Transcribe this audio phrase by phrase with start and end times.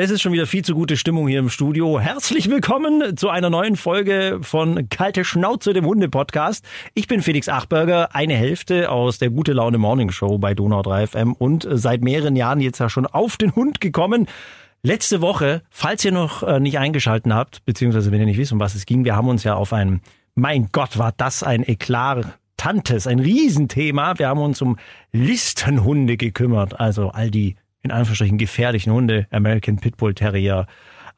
[0.00, 1.98] Es ist schon wieder viel zu gute Stimmung hier im Studio.
[1.98, 6.64] Herzlich willkommen zu einer neuen Folge von Kalte Schnauze, dem Hunde-Podcast.
[6.94, 11.08] Ich bin Felix Achberger, eine Hälfte aus der Gute Laune Morning Show bei Donau 3
[11.08, 14.28] FM und seit mehreren Jahren jetzt ja schon auf den Hund gekommen.
[14.84, 18.60] Letzte Woche, falls ihr noch äh, nicht eingeschalten habt, beziehungsweise wenn ihr nicht wisst, um
[18.60, 20.00] was es ging, wir haben uns ja auf ein,
[20.36, 24.16] mein Gott, war das ein eklatantes, ein Riesenthema.
[24.16, 24.76] Wir haben uns um
[25.10, 30.66] Listenhunde gekümmert, also all die in Anführungsstrichen gefährlichen Hunde, American Pitbull Terrier,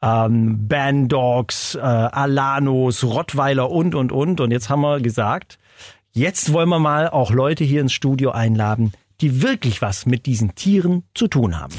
[0.01, 4.39] ähm, Bandogs, äh, Alanos, Rottweiler und, und, und.
[4.41, 5.59] Und jetzt haben wir gesagt,
[6.11, 10.55] jetzt wollen wir mal auch Leute hier ins Studio einladen, die wirklich was mit diesen
[10.55, 11.73] Tieren zu tun haben.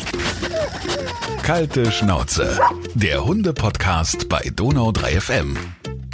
[1.42, 2.56] Kalte Schnauze,
[2.94, 5.56] der Hunde-Podcast bei Donau 3 FM.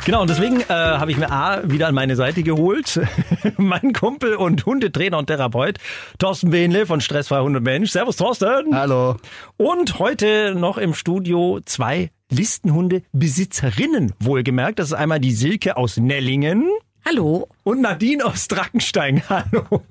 [0.09, 2.99] Genau, und deswegen äh, habe ich mir A wieder an meine Seite geholt.
[3.59, 5.77] mein Kumpel und Hundetrainer und Therapeut,
[6.19, 7.91] Thorsten Behnle von Stressfrei Hunde Mensch.
[7.91, 8.75] Servus, Thorsten.
[8.75, 9.17] Hallo.
[9.59, 14.79] Und heute noch im Studio zwei Listenhunde-Besitzerinnen, wohlgemerkt.
[14.79, 16.71] Das ist einmal die Silke aus Nellingen.
[17.05, 17.47] Hallo.
[17.63, 19.23] Und Nadine aus Drackenstein.
[19.29, 19.83] Hallo.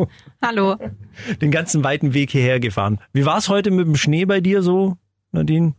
[0.41, 0.77] Hallo.
[1.41, 2.97] Den ganzen weiten Weg hierher gefahren.
[3.13, 4.97] Wie war es heute mit dem Schnee bei dir so,
[5.31, 5.75] Nadine?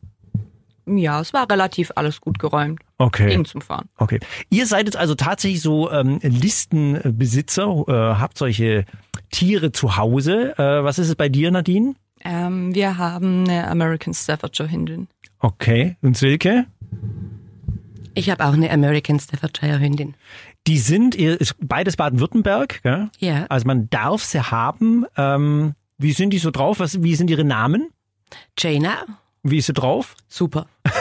[0.97, 2.81] Ja, es war relativ alles gut geräumt.
[2.99, 3.29] Okay.
[3.29, 3.89] Ging zum Fahren.
[3.97, 4.21] Okay.
[4.51, 8.85] Ihr seid jetzt also tatsächlich so ähm, Listenbesitzer, äh, habt solche
[9.31, 10.59] Tiere zu Hause.
[10.59, 11.95] Äh, was ist es bei dir, Nadine?
[12.25, 15.09] Ähm, wir haben eine American Staffordshire Hündin.
[15.41, 15.97] Okay.
[16.03, 16.67] Und Silke?
[18.15, 20.15] Ich habe auch eine American Staffordshire Hündin.
[20.67, 23.11] Die sind, ihr ist beides Baden-Württemberg, gell?
[23.19, 23.47] Ja.
[23.49, 25.07] Also man darf sie haben.
[25.17, 26.81] Ähm, wie sind die so drauf?
[26.81, 27.89] Was, wie sind ihre Namen?
[28.59, 29.05] Jaina,
[29.51, 30.15] Wie ist sie drauf?
[30.29, 30.67] super.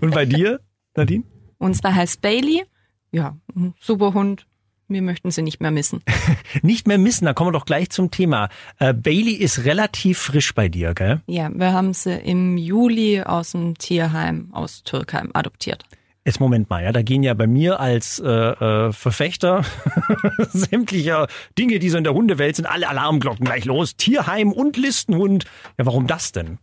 [0.00, 0.60] Und bei dir,
[0.96, 1.24] Nadine?
[1.58, 2.64] Unsere heißt Bailey.
[3.12, 4.46] Ja, ein super Hund.
[4.86, 6.02] Wir möchten sie nicht mehr missen.
[6.62, 8.50] Nicht mehr missen, da kommen wir doch gleich zum Thema.
[8.78, 11.22] Äh, Bailey ist relativ frisch bei dir, gell?
[11.26, 15.84] Ja, wir haben sie im Juli aus dem Tierheim aus Türkheim adoptiert.
[16.26, 19.62] Jetzt Moment mal, ja, da gehen ja bei mir als äh, äh, Verfechter
[20.48, 21.28] sämtlicher
[21.58, 23.96] Dinge, die so in der Hundewelt sind, alle Alarmglocken gleich los.
[23.96, 25.44] Tierheim und Listenhund.
[25.78, 26.58] Ja, warum das denn?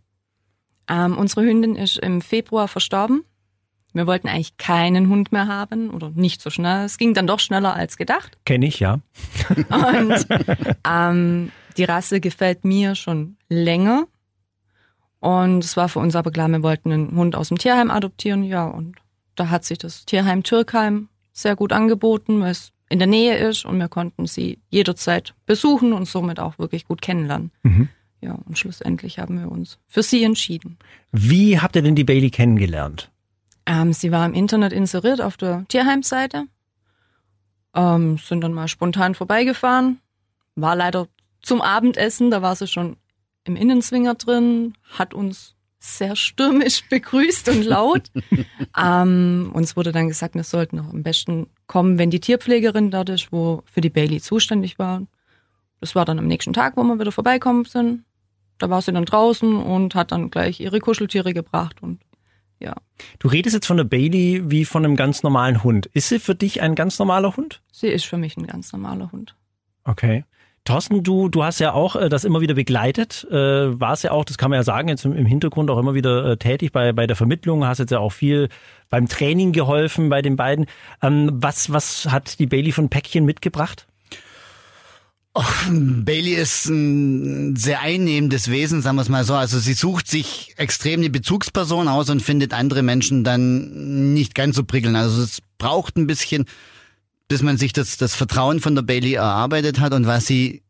[0.89, 3.23] Ähm, unsere Hündin ist im Februar verstorben.
[3.93, 6.85] Wir wollten eigentlich keinen Hund mehr haben oder nicht so schnell.
[6.85, 8.37] Es ging dann doch schneller als gedacht.
[8.45, 8.99] Kenne ich, ja.
[9.69, 10.27] Und
[10.87, 14.07] ähm, die Rasse gefällt mir schon länger.
[15.19, 18.43] Und es war für uns aber klar, wir wollten einen Hund aus dem Tierheim adoptieren.
[18.43, 18.95] Ja, und
[19.35, 23.65] da hat sich das Tierheim Türkheim sehr gut angeboten, weil es in der Nähe ist
[23.65, 27.51] und wir konnten sie jederzeit besuchen und somit auch wirklich gut kennenlernen.
[27.63, 27.89] Mhm.
[28.19, 30.77] Ja, und schlussendlich haben wir uns für sie entschieden.
[31.11, 33.09] Wie habt ihr denn die Bailey kennengelernt?
[33.65, 36.45] Ähm, sie war im Internet inseriert auf der Tierheimseite,
[37.73, 39.99] ähm, sind dann mal spontan vorbeigefahren,
[40.55, 41.07] war leider
[41.41, 42.97] zum Abendessen, da war sie schon
[43.43, 48.11] im Innenzwinger drin, hat uns sehr stürmisch begrüßt und laut.
[48.77, 53.09] ähm, uns wurde dann gesagt, wir sollten noch am besten kommen, wenn die Tierpflegerin dort
[53.09, 55.01] ist, wo für die Bailey zuständig war.
[55.79, 58.05] Das war dann am nächsten Tag, wo wir wieder vorbeikommen sind.
[58.59, 61.99] Da war sie dann draußen und hat dann gleich ihre Kuscheltiere gebracht und
[62.59, 62.75] ja.
[63.17, 65.87] Du redest jetzt von der Bailey wie von einem ganz normalen Hund.
[65.93, 67.63] Ist sie für dich ein ganz normaler Hund?
[67.71, 69.35] Sie ist für mich ein ganz normaler Hund.
[69.83, 70.25] Okay.
[70.63, 73.35] Thorsten, du, du hast ja auch äh, das immer wieder begleitet, äh,
[73.79, 76.25] warst ja auch, das kann man ja sagen, jetzt im, im Hintergrund auch immer wieder
[76.25, 78.49] äh, tätig bei, bei der Vermittlung, hast jetzt ja auch viel
[78.89, 80.67] beim Training geholfen bei den beiden.
[81.01, 83.87] Ähm, was, was hat die Bailey von Päckchen mitgebracht?
[85.33, 89.33] Bailey ist ein sehr einnehmendes Wesen, sagen wir es mal so.
[89.33, 94.57] Also sie sucht sich extrem eine Bezugsperson aus und findet andere Menschen dann nicht ganz
[94.57, 94.97] so prickelnd.
[94.97, 96.45] Also es braucht ein bisschen,
[97.31, 100.63] bis man sich das, das Vertrauen von der Bailey erarbeitet hat und was sie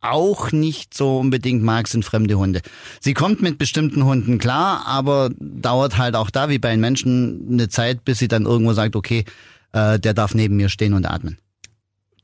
[0.00, 2.60] auch nicht so unbedingt mag, sind fremde Hunde.
[3.00, 7.48] Sie kommt mit bestimmten Hunden klar, aber dauert halt auch da wie bei den Menschen
[7.50, 9.24] eine Zeit, bis sie dann irgendwo sagt, okay,
[9.72, 11.36] äh, der darf neben mir stehen und atmen.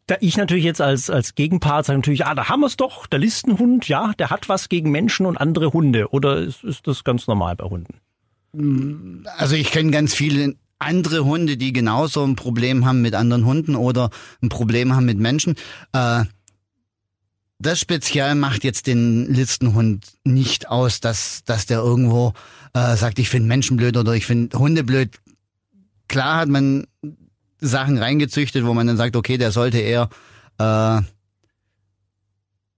[0.07, 3.09] Da ich natürlich jetzt als, als Gegenpart sage natürlich, ah, da haben wir es doch,
[3.09, 6.13] der Listenhund, ja, der hat was gegen Menschen und andere Hunde.
[6.13, 9.25] Oder ist, ist das ganz normal bei Hunden?
[9.37, 13.77] Also ich kenne ganz viele andere Hunde, die genauso ein Problem haben mit anderen Hunden
[13.77, 14.11] oder
[14.43, 15.55] ein Problem haben mit Menschen.
[15.93, 16.25] Äh,
[17.59, 22.33] das speziell macht jetzt den Listenhund nicht aus, dass, dass der irgendwo
[22.73, 25.11] äh, sagt, ich finde Menschen blöd oder ich finde Hunde blöd.
[26.09, 26.87] Klar hat man
[27.61, 30.09] Sachen reingezüchtet, wo man dann sagt, okay, der sollte eher
[30.59, 31.03] äh,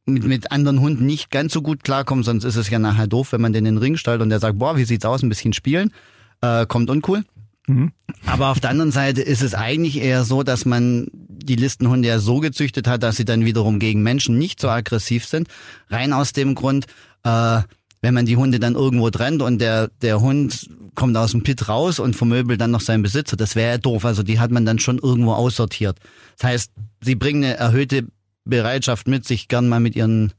[0.05, 3.32] mit, mit anderen Hunden nicht ganz so gut klarkommen, sonst ist es ja nachher doof,
[3.32, 5.28] wenn man den in den Ring stellt und der sagt, boah, wie sieht's aus, ein
[5.28, 5.93] bisschen spielen,
[6.40, 7.25] äh, kommt uncool.
[7.66, 7.92] Mhm.
[8.26, 12.18] Aber auf der anderen Seite ist es eigentlich eher so, dass man die Listenhunde ja
[12.18, 15.48] so gezüchtet hat, dass sie dann wiederum gegen Menschen nicht so aggressiv sind.
[15.88, 16.86] Rein aus dem Grund,
[17.24, 17.60] äh,
[18.00, 21.68] wenn man die Hunde dann irgendwo trennt und der, der Hund kommt aus dem Pit
[21.68, 24.04] raus und vermöbelt dann noch seinen Besitzer, das wäre ja doof.
[24.04, 25.98] Also die hat man dann schon irgendwo aussortiert.
[26.36, 28.06] Das heißt, sie bringen eine erhöhte
[28.44, 30.32] Bereitschaft mit, sich gern mal mit ihren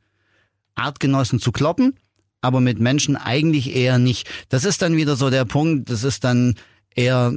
[0.76, 1.96] Artgenossen zu kloppen,
[2.42, 4.30] aber mit Menschen eigentlich eher nicht.
[4.50, 6.56] Das ist dann wieder so der Punkt, das ist dann
[6.96, 7.34] eher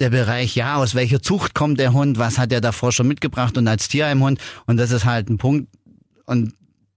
[0.00, 3.56] der Bereich, ja, aus welcher Zucht kommt der Hund, was hat er davor schon mitgebracht
[3.56, 4.40] und als Tierheimhund.
[4.66, 5.68] Und das ist halt ein Punkt.
[6.26, 6.54] Und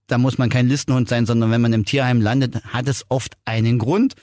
[0.07, 3.37] da muss man kein Listenhund sein, sondern wenn man im Tierheim landet, hat es oft
[3.45, 4.15] einen Grund.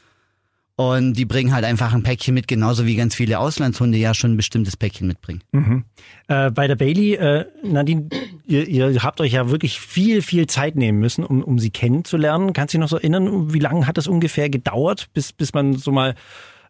[0.74, 4.32] Und die bringen halt einfach ein Päckchen mit, genauso wie ganz viele Auslandshunde ja schon
[4.32, 5.42] ein bestimmtes Päckchen mitbringen.
[5.52, 5.84] Mhm.
[6.28, 8.08] Äh, bei der Bailey, äh, Nadine,
[8.46, 12.52] ihr, ihr habt euch ja wirklich viel, viel Zeit nehmen müssen, um, um sie kennenzulernen.
[12.52, 15.74] Kannst du dich noch so erinnern, wie lange hat das ungefähr gedauert, bis, bis man
[15.74, 16.14] so mal,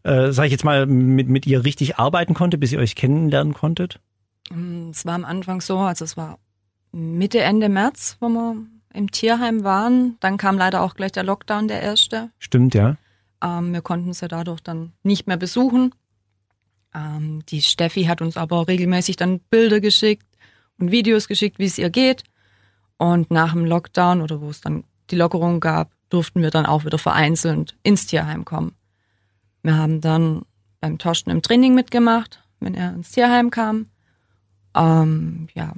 [0.05, 3.55] äh, sag ich jetzt mal, mit, mit ihr richtig arbeiten konnte, bis ihr euch kennenlernen
[3.55, 4.01] konntet?
[4.51, 6.39] Mm, Es war am Anfang so, also es war
[6.93, 8.57] Mitte, Ende März, wo wir
[8.93, 10.17] im Tierheim waren.
[10.21, 12.31] Dann kam leider auch gleich der Lockdown, der erste.
[12.39, 12.97] Stimmt, ja.
[13.43, 15.95] Ähm, wir konnten sie dadurch dann nicht mehr besuchen.
[16.95, 20.27] Ähm, die Steffi hat uns aber regelmäßig dann Bilder geschickt
[20.79, 22.25] und Videos geschickt, wie es ihr geht.
[22.99, 26.85] Und nach dem Lockdown oder wo es dann die Lockerung gab, durften wir dann auch
[26.85, 28.75] wieder vereinzelt ins Tierheim kommen.
[29.63, 30.43] Wir haben dann
[30.81, 33.87] beim Torsten im Training mitgemacht, wenn er ins Tierheim kam.
[34.75, 35.73] Ähm, ja,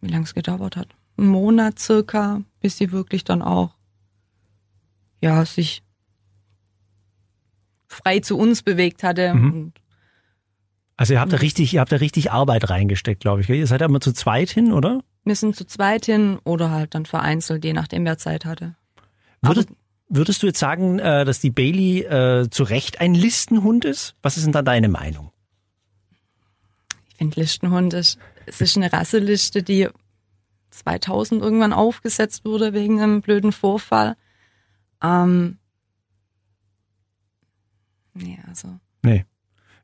[0.00, 0.88] wie lange es gedauert hat.
[1.16, 3.74] Ein Monat circa, bis sie wirklich dann auch
[5.22, 5.82] ja, sich
[7.86, 9.34] frei zu uns bewegt hatte.
[9.34, 9.72] Mhm.
[10.96, 13.48] Also ihr habt da richtig, ihr habt da richtig Arbeit reingesteckt, glaube ich.
[13.48, 15.02] Ihr seid da immer zu zweit hin, oder?
[15.24, 18.74] wir sind zu zweit hin oder halt dann vereinzelt, je nachdem wer Zeit hatte.
[19.42, 19.68] Würdest,
[20.10, 24.14] würdest du jetzt sagen, äh, dass die Bailey äh, zu Recht ein Listenhund ist?
[24.22, 25.30] Was ist denn da deine Meinung?
[27.08, 29.88] Ich finde Listenhund ist, es ist eine Rasseliste, die
[30.70, 34.16] 2000 irgendwann aufgesetzt wurde wegen einem blöden Vorfall.
[35.02, 35.58] Ähm,
[38.14, 39.24] nee, also Nee.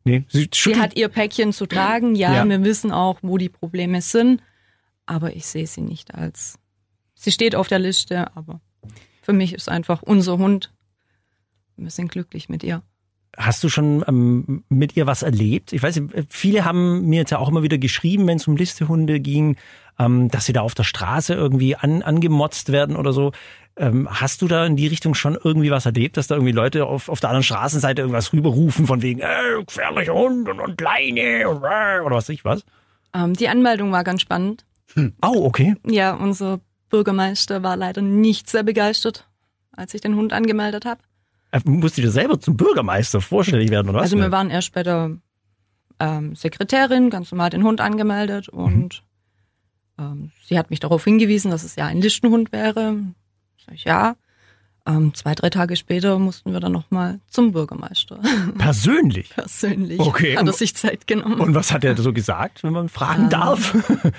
[0.05, 2.15] Nee, sie, sie hat ihr Päckchen zu tragen.
[2.15, 2.49] Ja, Ja.
[2.49, 4.41] wir wissen auch, wo die Probleme sind,
[5.05, 6.59] aber ich sehe sie nicht als.
[7.15, 8.61] Sie steht auf der Liste, aber
[9.27, 10.73] für mich ist einfach unser Hund.
[11.77, 12.83] Wir sind glücklich mit ihr.
[13.37, 15.73] Hast du schon ähm, mit ihr was erlebt?
[15.73, 19.19] Ich weiß, viele haben mir jetzt ja auch immer wieder geschrieben, wenn es um Listehunde
[19.19, 19.57] ging,
[19.99, 23.33] ähm, dass sie da auf der Straße irgendwie an, angemotzt werden oder so.
[23.77, 26.87] Ähm, hast du da in die Richtung schon irgendwie was erlebt, dass da irgendwie Leute
[26.87, 31.49] auf, auf der anderen Straßenseite irgendwas rüberrufen von wegen, äh, gefährlicher Hund und, und Leine
[31.49, 32.65] und, äh, oder was weiß ich was?
[33.13, 34.65] Ähm, die Anmeldung war ganz spannend.
[35.21, 35.75] Oh, okay.
[35.85, 36.61] Ja, unser
[36.97, 39.29] Bürgermeister war leider nicht sehr begeistert,
[39.73, 41.01] als ich den Hund angemeldet habe.
[41.53, 44.05] Äh, Musst du dir selber zum Bürgermeister vorstellig werden, oder was?
[44.05, 45.19] Also wir waren erst bei der
[46.01, 49.03] ähm, Sekretärin, ganz normal den Hund angemeldet und
[49.99, 52.97] ähm, sie hat mich darauf hingewiesen, dass es ja ein Listenhund wäre.
[53.65, 54.17] Sag ich, ja.
[54.87, 58.21] Ähm, zwei, drei Tage später mussten wir dann nochmal zum Bürgermeister.
[58.59, 59.29] Persönlich.
[59.31, 61.41] Persönlich Okay, hat er und- sich Zeit genommen.
[61.41, 63.77] Und was hat er so gesagt, wenn man fragen Ähm, darf?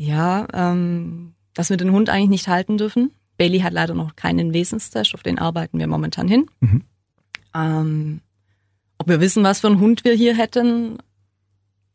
[0.00, 1.27] Ja, ähm,
[1.58, 3.10] dass wir den Hund eigentlich nicht halten dürfen.
[3.36, 6.46] Bailey hat leider noch keinen Wesenstest, auf den arbeiten wir momentan hin.
[6.60, 6.84] Mhm.
[7.52, 8.20] Ähm,
[8.98, 10.98] ob wir wissen, was für einen Hund wir hier hätten,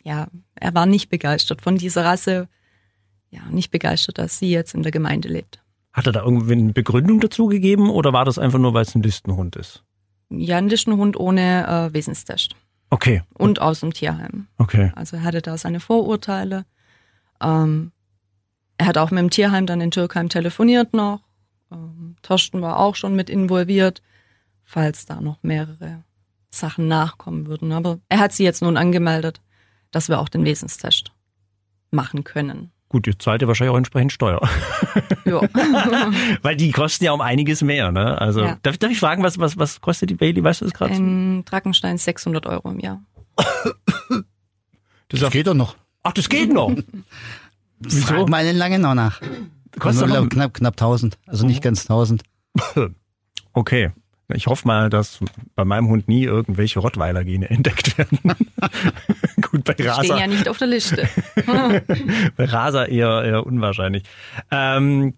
[0.04, 2.50] ja, er war nicht begeistert von dieser Rasse.
[3.30, 5.63] Ja, nicht begeistert, dass sie jetzt in der Gemeinde lebt.
[5.94, 8.94] Hat er da irgendwie eine Begründung dazu gegeben oder war das einfach nur, weil es
[8.95, 9.86] ein Listenhund ist?
[10.29, 12.53] Ja, ein Listenhund ohne äh, Wesenstest
[12.89, 14.48] Okay, und aus dem Tierheim.
[14.58, 14.91] okay.
[14.98, 16.65] Also er hatte da seine Vorurteile.
[17.41, 17.93] Ähm,
[18.77, 21.22] er hat auch mit dem Tierheim dann in Türkheim telefoniert noch.
[21.72, 24.01] Ähm, Torsten war auch schon mit involviert,
[24.63, 26.03] falls da noch mehrere
[26.50, 27.72] Sachen nachkommen würden.
[27.72, 29.42] Aber er hat sie jetzt nun angemeldet,
[29.92, 31.12] dass wir auch den Wesenstest
[31.92, 32.72] machen können.
[32.89, 34.42] Gut, jetzt zahlt ihr wahrscheinlich auch entsprechend Steuer.
[35.25, 35.39] Ja.
[36.42, 38.20] Weil die kosten ja um einiges mehr, ne?
[38.20, 38.58] Also, Ja.
[38.62, 40.44] darf, darf ich fragen, was, was, was kostet die Bailey?
[40.44, 40.94] Weißt du das gerade?
[40.94, 43.01] Ein Drachenstein 600 Euro im Jahr.
[45.08, 45.77] Das Das geht doch noch.
[46.03, 46.75] Ach, das geht noch.
[47.84, 48.08] Wieso?
[48.08, 49.22] Frag mal in Langenau nach.
[49.80, 51.18] Kostet Nur noch- knapp, knapp 1000.
[51.28, 52.24] Also nicht ganz 1000.
[53.56, 53.92] Okay.
[54.34, 55.20] Ich hoffe mal, dass
[55.56, 58.18] bei meinem Hund nie irgendwelche Rottweiler-Gene entdeckt werden.
[59.42, 61.08] Gut, bei Stehen Rasa, ja nicht auf der Liste.
[61.46, 64.04] bei Rasa eher, eher unwahrscheinlich.
[64.50, 65.13] Ähm,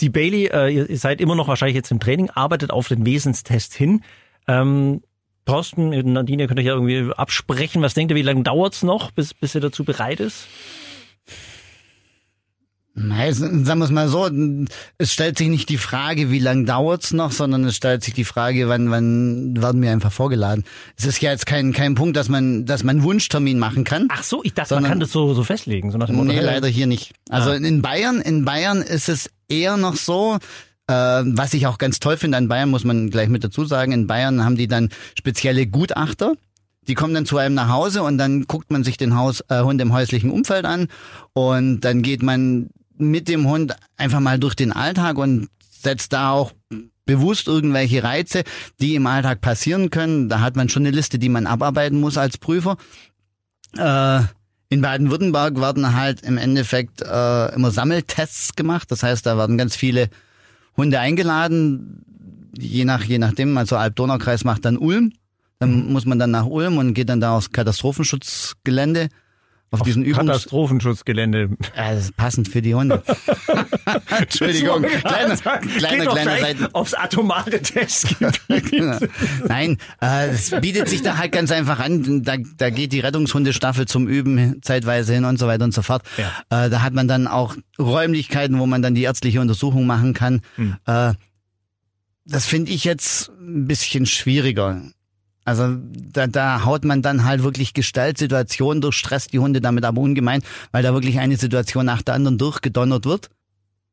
[0.00, 3.74] die Bailey, äh, ihr, seid immer noch wahrscheinlich jetzt im Training, arbeitet auf den Wesenstest
[3.74, 4.02] hin.
[4.48, 5.02] Ähm,
[5.44, 7.82] Thorsten, Nadine, könnt ihr ja irgendwie absprechen.
[7.82, 10.46] Was denkt ihr, wie lange dauert's noch, bis, bis ihr dazu bereit ist?
[12.94, 14.28] Nein, sagen wir es mal so,
[14.98, 18.24] es stellt sich nicht die Frage, wie lang dauert's noch, sondern es stellt sich die
[18.24, 20.64] Frage, wann, wann werden wir einfach vorgeladen.
[20.98, 24.08] Es ist ja jetzt kein, kein Punkt, dass man, dass man Wunschtermin machen kann.
[24.10, 25.90] Ach so, ich dachte, man Sondern- kann das so, so festlegen.
[25.90, 27.14] So nach dem Nee, leider hier nicht.
[27.30, 27.54] Also Ah.
[27.54, 30.38] in Bayern, in Bayern ist es eher noch so,
[30.88, 30.94] Äh,
[31.24, 34.08] was ich auch ganz toll finde an Bayern, muss man gleich mit dazu sagen, in
[34.08, 36.34] Bayern haben die dann spezielle Gutachter.
[36.88, 39.62] Die kommen dann zu einem nach Hause und dann guckt man sich den Haus, äh,
[39.62, 40.88] Hund im häuslichen Umfeld an
[41.34, 42.70] und dann geht man
[43.10, 46.52] mit dem Hund einfach mal durch den Alltag und setzt da auch
[47.04, 48.44] bewusst irgendwelche Reize,
[48.80, 50.28] die im Alltag passieren können.
[50.28, 52.76] Da hat man schon eine Liste, die man abarbeiten muss als Prüfer.
[53.76, 54.20] Äh,
[54.68, 58.90] in Baden-Württemberg werden halt im Endeffekt äh, immer Sammeltests gemacht.
[58.90, 60.08] Das heißt, da werden ganz viele
[60.76, 63.58] Hunde eingeladen, je nach je nachdem.
[63.58, 65.12] Also Alb-Donau-Kreis macht dann Ulm.
[65.58, 65.92] Dann mhm.
[65.92, 69.08] muss man dann nach Ulm und geht dann da aufs Katastrophenschutzgelände
[69.72, 71.50] auf, auf diesen Übungs Katastrophenschutzgelände.
[71.76, 73.02] Ja, das ist passend für die Hunde.
[74.18, 76.66] Entschuldigung, kleiner, kleiner, kleiner Seiten.
[76.74, 79.08] Aufs atomare Testgebiet.
[79.48, 82.22] Nein, äh, es bietet sich da halt ganz einfach an.
[82.22, 86.02] Da, da geht die Rettungshundestaffel zum Üben zeitweise hin und so weiter und so fort.
[86.18, 86.66] Ja.
[86.66, 90.42] Äh, da hat man dann auch Räumlichkeiten, wo man dann die ärztliche Untersuchung machen kann.
[90.56, 90.76] Hm.
[90.86, 91.14] Äh,
[92.24, 94.82] das finde ich jetzt ein bisschen schwieriger.
[95.44, 95.76] Also
[96.12, 100.42] da, da haut man dann halt wirklich Gestaltsituationen durch, stresst die Hunde damit aber ungemein,
[100.70, 103.30] weil da wirklich eine Situation nach der anderen durchgedonnert wird.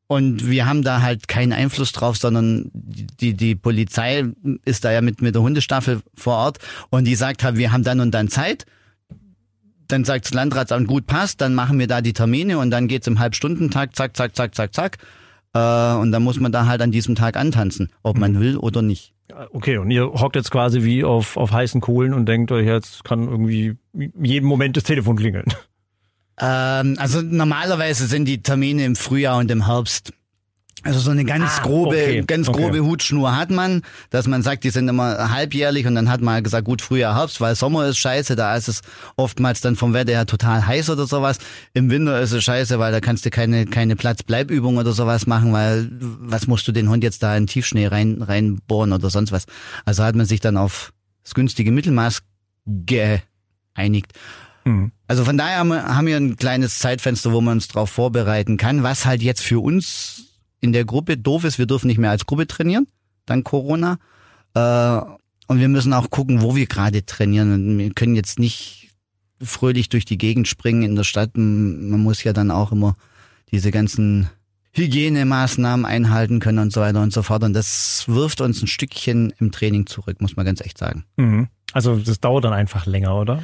[0.07, 4.25] Und wir haben da halt keinen Einfluss drauf, sondern die, die Polizei
[4.65, 6.57] ist da ja mit, mit der Hundestaffel vor Ort
[6.89, 8.65] und die sagt halt, wir haben dann und dann Zeit.
[9.87, 13.05] Dann sagt das Landratsamt, gut passt, dann machen wir da die Termine und dann geht's
[13.05, 14.97] im Halbstundentakt, zack, zack, zack, zack, zack.
[15.53, 18.81] Äh, und dann muss man da halt an diesem Tag antanzen, ob man will oder
[18.81, 19.13] nicht.
[19.51, 23.03] Okay, und ihr hockt jetzt quasi wie auf, auf heißen Kohlen und denkt euch, jetzt
[23.03, 25.45] kann irgendwie jeden Moment das Telefon klingeln.
[26.41, 30.13] Ähm, also normalerweise sind die Termine im Frühjahr und im Herbst.
[30.83, 32.61] Also so eine ganz ah, grobe, okay, ganz okay.
[32.61, 33.81] grobe Hutschnur hat man,
[34.11, 37.41] dass man sagt, die sind immer halbjährlich und dann hat man gesagt, gut, Frühjahr, Herbst,
[37.41, 38.81] weil Sommer ist scheiße, da ist es
[39.17, 41.39] oftmals dann vom Wetter her total heiß oder sowas.
[41.73, 45.51] Im Winter ist es scheiße, weil da kannst du keine, keine Platzbleibübung oder sowas machen,
[45.51, 49.45] weil was musst du den Hund jetzt da in Tiefschnee rein, reinbohren oder sonst was.
[49.83, 50.93] Also hat man sich dann auf
[51.23, 52.21] das günstige Mittelmaß
[52.65, 54.13] geeinigt.
[54.63, 54.91] Mhm.
[55.07, 59.05] Also von daher haben wir ein kleines Zeitfenster, wo man uns darauf vorbereiten kann, was
[59.05, 60.28] halt jetzt für uns
[60.59, 62.87] in der Gruppe doof ist, wir dürfen nicht mehr als Gruppe trainieren,
[63.25, 63.97] dank Corona.
[64.53, 65.01] Äh,
[65.47, 67.53] und wir müssen auch gucken, wo wir gerade trainieren.
[67.53, 68.89] Und wir können jetzt nicht
[69.41, 71.31] fröhlich durch die Gegend springen in der Stadt.
[71.35, 72.95] Man muss ja dann auch immer
[73.51, 74.29] diese ganzen
[74.73, 77.43] Hygienemaßnahmen einhalten können und so weiter und so fort.
[77.43, 81.05] Und das wirft uns ein Stückchen im Training zurück, muss man ganz echt sagen.
[81.17, 81.47] Mhm.
[81.73, 83.41] Also das dauert dann einfach länger, oder?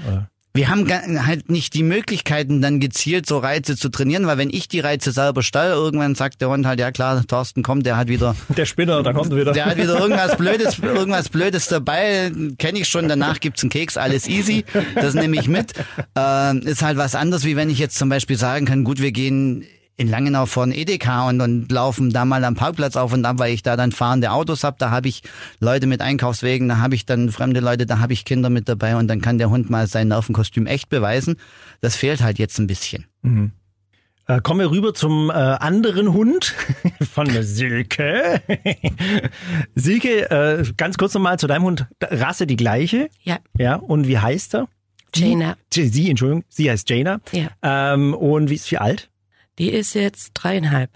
[0.56, 4.70] Wir haben halt nicht die Möglichkeiten, dann gezielt so Reize zu trainieren, weil wenn ich
[4.70, 8.08] die Reize selber stall, irgendwann sagt der Hund halt, ja klar, Thorsten kommt, der hat
[8.08, 8.36] wieder...
[8.56, 9.52] Der Spinner, da kommt er wieder.
[9.52, 13.98] Der hat wieder irgendwas Blödes, irgendwas Blödes dabei, kenne ich schon, danach gibt's einen Keks,
[13.98, 14.64] alles easy,
[14.96, 15.74] das nehme ich mit.
[16.18, 19.12] Äh, ist halt was anderes, wie wenn ich jetzt zum Beispiel sagen kann, gut, wir
[19.12, 19.66] gehen
[19.98, 23.54] in Langenau vor Edeka und, und laufen da mal am Parkplatz auf und ab, weil
[23.54, 24.78] ich da dann fahrende Autos hab.
[24.78, 25.24] Da habe ich
[25.60, 28.98] Leute mit Einkaufswegen, da habe ich dann fremde Leute, da habe ich Kinder mit dabei
[28.98, 31.38] und dann kann der Hund mal sein Nervenkostüm echt beweisen.
[31.82, 33.06] Das fehlt halt jetzt ein bisschen.
[33.22, 33.52] Mhm.
[34.28, 36.56] Äh, kommen wir rüber zum äh, anderen Hund
[37.14, 38.42] von Silke.
[39.76, 41.88] Silke, äh, ganz kurz nochmal zu deinem Hund.
[42.02, 43.10] Rasse die gleiche?
[43.22, 43.38] Ja.
[43.58, 44.68] Ja, und wie heißt er?
[45.14, 45.56] Jana.
[45.72, 47.22] Sie, Entschuldigung, sie heißt Jana.
[47.32, 47.50] Ja.
[47.62, 49.10] Ähm, und wie ist sie alt?
[49.60, 50.92] Die ist jetzt dreieinhalb.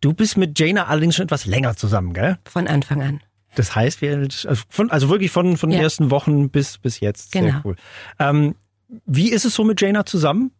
[0.00, 2.38] Du bist mit Jana allerdings schon etwas länger zusammen, gell?
[2.44, 3.20] Von Anfang an.
[3.54, 5.84] Das heißt, wir, also, von, also wirklich von, von den ja.
[5.84, 7.32] ersten Wochen bis, bis jetzt.
[7.32, 7.46] Genau.
[7.46, 7.76] Sehr cool.
[8.18, 8.54] Ähm,
[9.06, 10.52] wie ist es so mit Jana zusammen?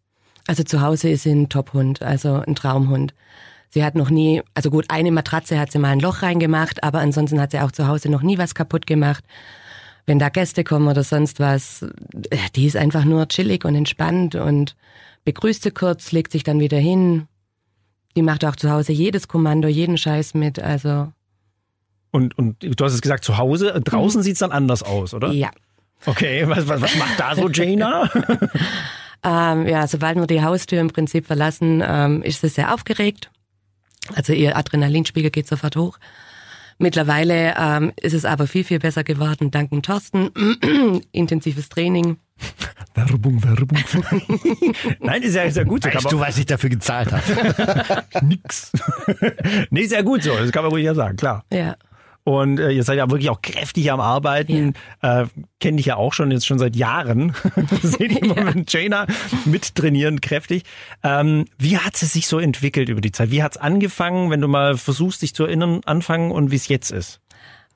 [0.47, 3.15] Also zu Hause ist sie ein Top-Hund, also ein Traumhund.
[3.69, 6.99] Sie hat noch nie, also gut, eine Matratze hat sie mal ein Loch reingemacht, aber
[6.99, 9.25] ansonsten hat sie auch zu Hause noch nie was kaputt gemacht.
[10.07, 11.83] Wenn da Gäste kommen oder sonst was,
[12.31, 14.75] äh, die ist einfach nur chillig und entspannt und
[15.25, 17.29] begrüßt sie kurz, legt sich dann wieder hin,
[18.17, 21.13] die macht auch zu Hause jedes Kommando, jeden Scheiß mit, also.
[22.11, 24.25] Und, und du hast es gesagt, zu Hause, draußen mhm.
[24.25, 25.31] sieht's dann anders aus, oder?
[25.31, 25.51] Ja.
[26.07, 28.11] Okay, was, was, was macht da so Jaina?
[29.23, 33.31] ähm, ja, sobald wir die Haustür im Prinzip verlassen, ähm, ist sie sehr aufgeregt.
[34.15, 35.99] Also ihr Adrenalinspiegel geht sofort hoch.
[36.81, 40.31] Mittlerweile ähm, ist es aber viel, viel besser geworden, dank dem Thorsten.
[41.13, 42.17] Intensives Training.
[42.95, 43.79] Werbung, Werbung.
[45.01, 45.85] Nein, ist ja, ja gut.
[45.85, 48.03] So weißt du, was ich dafür gezahlt habe?
[48.23, 48.73] Nix.
[49.69, 50.35] nee, ist ja gut so.
[50.35, 51.45] Das kann man ruhig ja sagen, klar.
[51.53, 51.77] Ja.
[52.25, 54.75] Und äh, ihr seid ja wirklich auch kräftig am Arbeiten.
[55.03, 55.23] Ja.
[55.23, 55.27] Äh,
[55.59, 57.35] Kenne ich ja auch schon jetzt schon seit Jahren.
[57.83, 58.45] Seht ihr immer ja.
[58.45, 59.07] mit Jaina
[59.45, 60.65] mittrainieren, kräftig.
[61.03, 63.31] Ähm, wie hat es sich so entwickelt über die Zeit?
[63.31, 66.69] Wie hat es angefangen, wenn du mal versuchst, dich zu erinnern, anfangen und wie es
[66.69, 67.20] jetzt ist?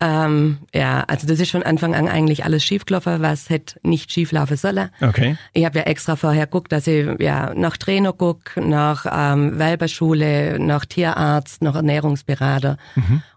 [0.04, 4.58] Ähm, ja, also das ist von Anfang an eigentlich alles schiefgelaufen, was hätte nicht schieflaufen
[4.58, 4.90] sollen.
[5.00, 5.38] Okay.
[5.54, 10.58] Ich habe ja extra vorher geguckt, dass ich ja nach Trainer guck, nach ähm, Welberschule,
[10.58, 12.76] nach Tierarzt, nach Ernährungsberater.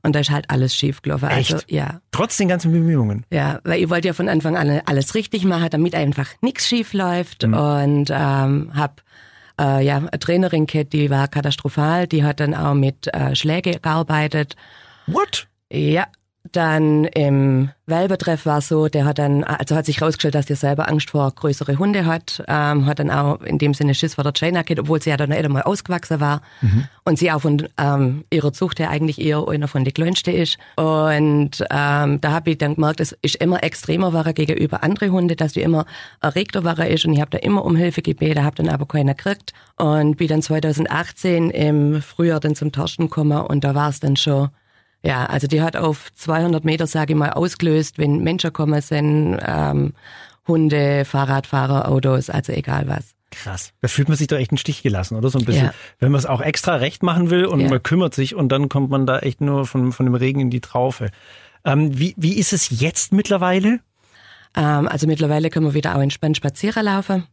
[0.03, 1.29] Und da ist halt alles schiefgelaufen.
[1.29, 1.71] Also Echt?
[1.71, 3.25] ja, Trotz den ganzen Bemühungen.
[3.31, 6.91] ja, weil ich wollte ja von Anfang an alles richtig machen, damit einfach nichts schief
[6.91, 7.45] läuft.
[7.45, 9.03] Und ähm, hab
[9.59, 12.07] äh, ja eine Trainerin gehabt, die war katastrophal.
[12.07, 14.55] Die hat dann auch mit äh, Schläge gearbeitet.
[15.05, 15.47] What?
[15.71, 16.07] Ja,
[16.51, 20.89] dann im Welbertreff war so, der hat dann, also hat sich rausgestellt, dass der selber
[20.89, 24.33] Angst vor größere Hunde hat, ähm, hat dann auch in dem Sinne Schiss vor der
[24.35, 26.41] Jaina gehabt, obwohl sie ja dann nicht einmal ausgewachsen war.
[27.05, 30.57] Und sie auch von ähm, ihrer Zucht her eigentlich eher einer von den kleinsten ist.
[30.75, 35.37] Und ähm, da habe ich dann gemerkt, es ist immer extremer war gegenüber andere Hunde,
[35.37, 35.85] dass die immer
[36.19, 37.05] erregter war ist.
[37.05, 39.53] Und ich habe da immer um Hilfe gebeten, habe dann aber keiner gekriegt.
[39.77, 43.39] Und bin dann 2018 im Frühjahr dann zum Torsten gekommen.
[43.45, 44.49] Und da war es dann schon
[45.03, 49.37] ja, also die hat auf 200 Meter, sage ich mal, ausgelöst, wenn Menschen kommen sind,
[49.45, 49.93] ähm,
[50.47, 53.13] Hunde, Fahrradfahrer, Autos, also egal was.
[53.31, 53.73] Krass.
[53.81, 55.29] Da fühlt man sich doch echt einen Stich gelassen, oder?
[55.29, 55.65] So ein bisschen.
[55.65, 55.73] Ja.
[55.99, 57.69] Wenn man es auch extra recht machen will und Ja.
[57.69, 60.49] man kümmert sich und dann kommt man da echt nur von, von dem Regen in
[60.49, 61.09] die Traufe.
[61.65, 63.81] Ähm, wie, wie ist es jetzt mittlerweile?
[64.55, 67.25] Ähm, also mittlerweile können wir wieder auch entspannt spazieren laufen,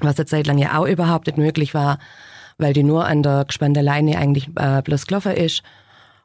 [0.00, 1.98] was eine Zeit lang ja auch überhaupt nicht möglich war,
[2.56, 5.62] weil die nur an der gespannten Leine eigentlich äh, bloß gelaufen ist.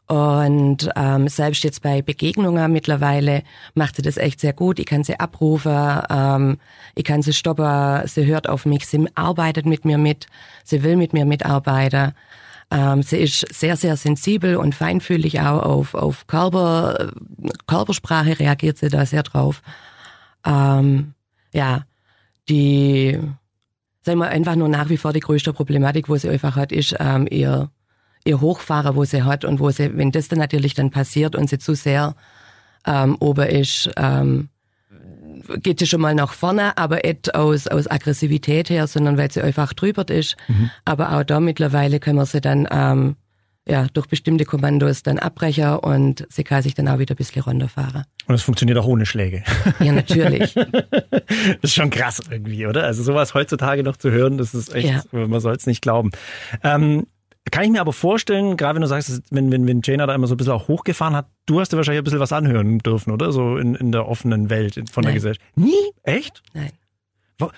[0.08, 3.44] Und ähm, selbst jetzt bei Begegnungen mittlerweile
[3.74, 4.80] macht sie das echt sehr gut.
[4.80, 6.58] Ich kann sie abrufen, ähm,
[6.96, 10.28] ich kann sie stoppen, sie hört auf mich, sie arbeitet mit mir mit,
[10.66, 12.14] sie will mit mir mitarbeiten.
[12.70, 17.12] Ähm, sie ist sehr, sehr sensibel und feinfühlig auch auf, auf Körper,
[17.68, 19.62] Körpersprache reagiert sie da sehr drauf.
[20.46, 21.14] Ähm,
[21.54, 21.86] ja,
[22.50, 23.20] die,
[24.02, 26.96] sagen wir einfach nur nach wie vor die größte Problematik, wo sie einfach hat, ist
[27.00, 27.70] ähm, ihr,
[28.26, 31.50] ihr Hochfahren, wo sie hat und wo sie, wenn das dann natürlich dann passiert und
[31.50, 32.16] sie zu sehr
[32.86, 34.50] ähm, oben ist, ähm,
[35.62, 39.42] geht sie schon mal nach vorne, aber nicht aus, aus Aggressivität her, sondern weil sie
[39.42, 40.38] einfach drüber ist.
[40.86, 43.16] Aber auch da mittlerweile können wir sie dann ähm,
[43.66, 47.42] ja, durch bestimmte Kommandos dann abbrechen und sie kann sich dann auch wieder ein bisschen
[47.44, 48.04] runterfahren.
[48.28, 49.44] Und es funktioniert auch ohne Schläge.
[49.80, 50.56] Ja, natürlich.
[51.62, 52.84] Das ist schon krass irgendwie, oder?
[52.84, 55.02] Also sowas heutzutage noch zu hören, das ist echt, Ja.
[55.12, 56.12] man soll es nicht glauben.
[56.64, 57.08] Ähm,
[57.52, 60.28] kann ich mir aber vorstellen, gerade wenn du sagst, wenn, wenn, wenn Jaina da immer
[60.28, 63.12] so ein bisschen auch hochgefahren hat, du hast dir wahrscheinlich ein bisschen was anhören dürfen,
[63.12, 63.32] oder?
[63.32, 65.16] So in, in der offenen Welt in- von der Nein.
[65.16, 65.46] Gesellschaft.
[65.56, 65.74] Nie?
[66.04, 66.42] Echt?
[66.54, 66.72] Nein.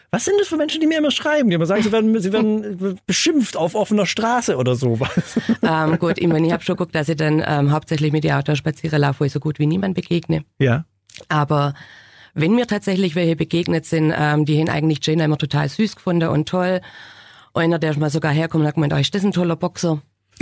[0.09, 1.49] Was sind das für Menschen, die mir immer schreiben?
[1.49, 5.39] Die immer sagen, sie werden, sie werden beschimpft auf offener Straße oder sowas.
[5.61, 8.35] ähm, gut, ich meine, ich habe schon geguckt, dass ich dann ähm, hauptsächlich mit ihr
[8.37, 10.43] Auto spazieren laufe, wo ich so gut wie niemand begegne.
[10.57, 10.85] Ja.
[11.29, 11.75] Aber
[12.33, 16.29] wenn mir tatsächlich welche begegnet sind, ähm, die haben eigentlich Jane immer total süß gefunden
[16.29, 16.81] und toll.
[17.55, 20.01] Einer, der mal sogar herkommt und hat gemeint, oh, ist das ein toller Boxer?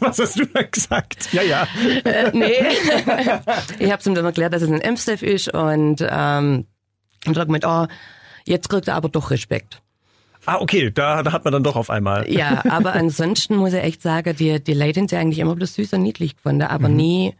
[0.00, 1.32] Was hast du da gesagt?
[1.32, 1.66] Ja, ja.
[2.04, 2.58] Äh, nee.
[3.78, 6.66] ich habe ihm dann erklärt, dass es ein Amstaff ist und ähm,
[7.26, 7.86] und hat gemeint, oh,
[8.44, 9.80] jetzt kriegt er aber doch Respekt.
[10.46, 12.30] Ah, okay, da, da hat man dann doch auf einmal.
[12.30, 15.74] Ja, aber ansonsten muss ich echt sagen, die, die Leute sind ja eigentlich immer bloß
[15.74, 17.34] süß und niedlich gefunden, aber nie,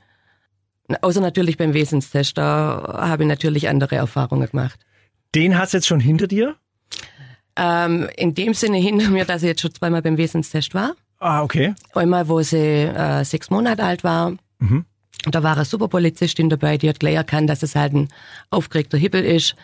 [1.01, 4.81] außer natürlich beim Wesenstest, da habe ich natürlich andere Erfahrungen gemacht.
[5.35, 6.57] Den hast du jetzt schon hinter dir?
[7.57, 10.95] Ähm, in dem Sinne hinter mir, dass ich jetzt schon zweimal beim Wesenstest war.
[11.19, 11.75] Ah, okay.
[11.95, 14.35] Einmal, wo sie äh, sechs Monate alt war.
[15.25, 18.09] Da war eine Superpolizistin dabei, die hat gleich erkannt, dass es halt ein
[18.51, 19.57] aufgeregter Hippel ist.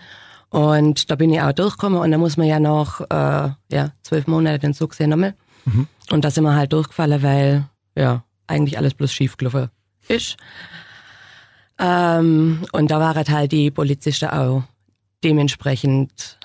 [0.51, 4.27] Und da bin ich auch durchgekommen und da muss man ja noch äh, ja, zwölf
[4.27, 5.35] Monate den Zug sehen nochmal.
[6.11, 7.65] Und da sind wir halt durchgefallen, weil
[7.97, 9.71] ja eigentlich alles bloß schief gelaufen
[10.09, 10.37] ist.
[11.79, 14.63] Ähm, und da waren halt die Polizisten auch
[15.25, 16.39] dementsprechend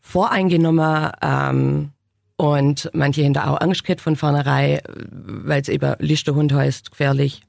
[0.00, 1.90] voreingenommen ähm,
[2.36, 7.42] und manche haben da auch Angst gehabt von vornherein, weil es eben Lichterhund heißt, gefährlich.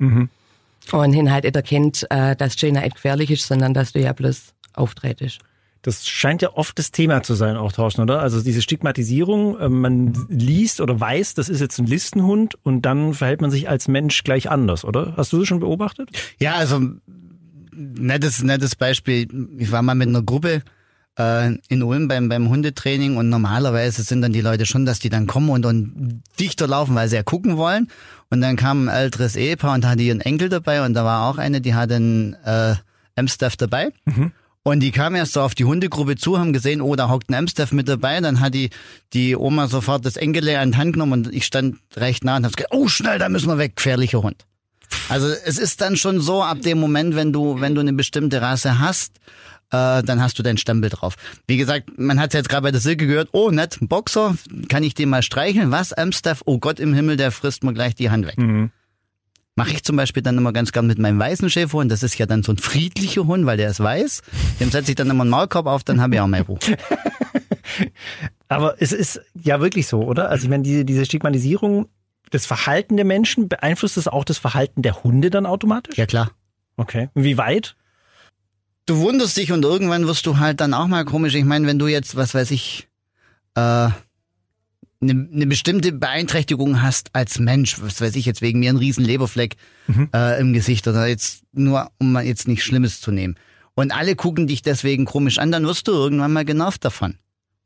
[0.91, 4.13] Und haben halt nicht erkennt, äh, dass Jaina nicht gefährlich ist, sondern dass du ja
[4.13, 5.39] bloß auftretest.
[5.81, 8.21] Das scheint ja oft das Thema zu sein, auch Tauschen, oder?
[8.21, 13.13] Also diese Stigmatisierung, äh, man liest oder weiß, das ist jetzt ein Listenhund und dann
[13.13, 15.13] verhält man sich als Mensch gleich anders, oder?
[15.17, 16.09] Hast du das schon beobachtet?
[16.39, 16.81] Ja, also
[17.77, 19.27] nettes, nettes Beispiel.
[19.57, 20.61] Ich war mal mit einer Gruppe
[21.17, 25.09] äh, in Ulm beim, beim Hundetraining und normalerweise sind dann die Leute schon, dass die
[25.09, 27.87] dann kommen und, und dichter laufen, weil sie ja gucken wollen.
[28.29, 31.37] Und dann kam ein älteres Ehepaar und hatte ihren Enkel dabei und da war auch
[31.37, 32.75] eine, die hatte einen äh,
[33.15, 33.91] Amstaff dabei.
[34.63, 37.35] Und die kamen erst so auf die Hundegruppe zu, haben gesehen, oh, da hockt ein
[37.35, 38.19] Amstaff mit dabei.
[38.19, 38.69] Dann hat die,
[39.13, 42.45] die Oma sofort das Enkele an die Hand genommen und ich stand recht nah und
[42.45, 44.45] hab gesagt, oh, schnell, da müssen wir weg, gefährlicher Hund.
[45.10, 48.41] Also es ist dann schon so, ab dem Moment, wenn du, wenn du eine bestimmte
[48.41, 49.17] Rasse hast,
[49.71, 51.15] äh, dann hast du dein Stempel drauf.
[51.47, 54.36] Wie gesagt, man hat jetzt gerade bei der Silke gehört, oh nett, ein Boxer,
[54.69, 55.71] kann ich den mal streicheln?
[55.71, 56.41] Was, Amstaff?
[56.45, 58.38] Oh Gott im Himmel, der frisst mir gleich die Hand weg.
[59.56, 61.91] Mache ich zum Beispiel dann immer ganz gern mit meinem weißen Schäferhund.
[61.91, 64.21] Das ist ja dann so ein friedlicher Hund, weil der ist weiß.
[64.60, 66.60] Dem setze ich dann immer einen Maulkorb auf, dann habe ich auch mehr Ruhe.
[68.47, 70.30] Aber es ist ja wirklich so, oder?
[70.30, 71.88] Also ich meine, diese, diese Stigmatisierung,
[72.31, 75.97] das Verhalten der Menschen, beeinflusst es auch das Verhalten der Hunde dann automatisch?
[75.97, 76.31] Ja klar.
[76.77, 77.09] Okay.
[77.15, 77.75] Wie weit?
[78.85, 81.35] Du wunderst dich und irgendwann wirst du halt dann auch mal komisch.
[81.35, 82.87] Ich meine, wenn du jetzt, was weiß ich,
[83.55, 83.93] äh, eine,
[85.01, 89.55] eine bestimmte Beeinträchtigung hast als Mensch, was weiß ich jetzt wegen mir ein riesen Leberfleck
[89.87, 90.09] Mhm.
[90.13, 93.35] äh, im Gesicht oder jetzt nur, um mal jetzt nichts Schlimmes zu nehmen.
[93.75, 97.15] Und alle gucken dich deswegen komisch an, dann wirst du irgendwann mal genervt davon.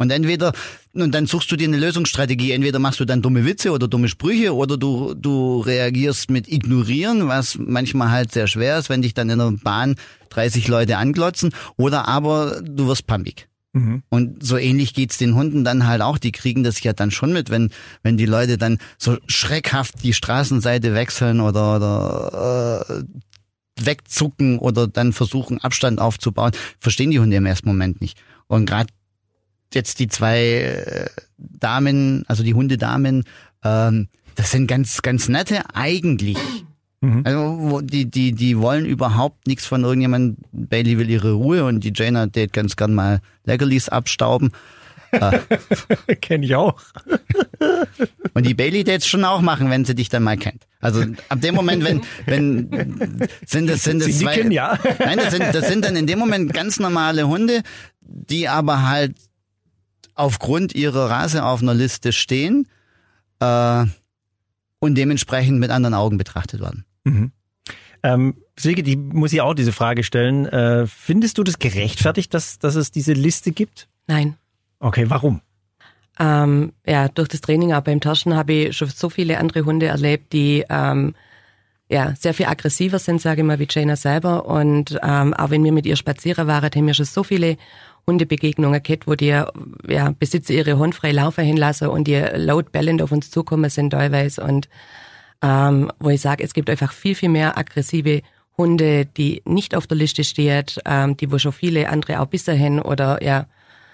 [0.01, 0.51] Und entweder,
[0.93, 2.53] und dann suchst du dir eine Lösungsstrategie.
[2.53, 7.27] Entweder machst du dann dumme Witze oder dumme Sprüche oder du, du reagierst mit Ignorieren,
[7.27, 9.95] was manchmal halt sehr schwer ist, wenn dich dann in der Bahn
[10.29, 11.53] 30 Leute anglotzen.
[11.77, 13.47] Oder aber du wirst pampig.
[13.73, 14.01] Mhm.
[14.09, 16.17] Und so ähnlich geht's den Hunden dann halt auch.
[16.17, 17.69] Die kriegen das ja dann schon mit, wenn,
[18.01, 23.03] wenn die Leute dann so schreckhaft die Straßenseite wechseln oder, oder äh,
[23.85, 26.53] wegzucken oder dann versuchen, Abstand aufzubauen.
[26.79, 28.17] Verstehen die Hunde im ersten Moment nicht.
[28.47, 28.91] Und gerade
[29.75, 33.23] jetzt die zwei äh, Damen, also die Hundedamen,
[33.63, 36.37] ähm, das sind ganz, ganz nette eigentlich.
[37.01, 37.21] Mhm.
[37.25, 40.37] Also die, die, die wollen überhaupt nichts von irgendjemandem.
[40.51, 44.51] Bailey will ihre Ruhe und die Jaina tät ganz gern mal Leckerlis abstauben.
[46.21, 46.79] Kenne ich auch.
[48.33, 50.65] Und die Bailey tät schon auch machen, wenn sie dich dann mal kennt.
[50.79, 54.79] Also ab dem Moment, wenn, wenn sind es sind es Sie zwei, nicken, ja.
[54.99, 57.61] Nein, das sind, das sind dann in dem Moment ganz normale Hunde,
[57.99, 59.15] die aber halt
[60.21, 62.67] aufgrund ihrer Rasse auf einer Liste stehen
[63.39, 63.85] äh,
[64.79, 66.85] und dementsprechend mit anderen Augen betrachtet werden.
[68.03, 70.45] Ähm, Silke, die muss ich auch diese Frage stellen.
[70.45, 73.87] Äh, findest du das gerechtfertigt, dass, dass es diese Liste gibt?
[74.07, 74.35] Nein.
[74.79, 75.41] Okay, warum?
[76.19, 79.87] Ähm, ja, durch das Training auch beim Taschen habe ich schon so viele andere Hunde
[79.87, 81.15] erlebt, die ähm,
[81.89, 84.45] ja sehr viel aggressiver sind, sage ich mal, wie Jaina selber.
[84.45, 87.57] Und ähm, auch wenn wir mit ihr spazieren waren, haben wir schon so viele
[88.07, 89.27] Hundebegegnungen gehabt, wo die
[89.87, 93.91] ja, Besitzer ihre Hund frei laufen hinlassen und die laut bellend auf uns zukommen sind
[93.91, 94.43] teilweise.
[94.43, 94.69] Und
[95.41, 98.21] ähm, wo ich sage, es gibt einfach viel, viel mehr aggressive
[98.57, 102.55] Hunde, die nicht auf der Liste stehen, ähm, die wo schon viele andere auch bisher
[102.55, 103.47] hin oder ja,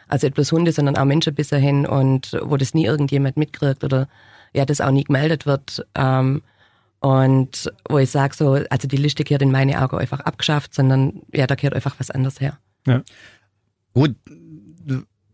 [0.08, 4.08] also bloß Hunde, sondern auch Menschen bisher hin und wo das nie irgendjemand mitkriegt oder
[4.54, 5.86] ja, das auch nie gemeldet wird.
[5.96, 6.41] Ähm,
[7.00, 11.22] und wo ich sage so, also die Liste gehört in meine Augen einfach abgeschafft, sondern
[11.32, 12.58] ja, da gehört einfach was anderes her.
[12.88, 13.04] Ja.
[13.97, 14.15] Gut,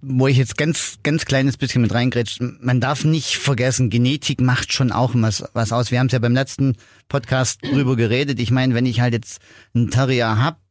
[0.02, 4.72] wo ich jetzt ganz, ganz kleines bisschen mit reingrätsch, man darf nicht vergessen, Genetik macht
[4.72, 5.92] schon auch was, was aus.
[5.92, 6.78] Wir haben es ja beim letzten
[7.10, 8.40] Podcast drüber geredet.
[8.40, 9.42] Ich meine, wenn ich halt jetzt
[9.76, 10.62] einen Terrier hab,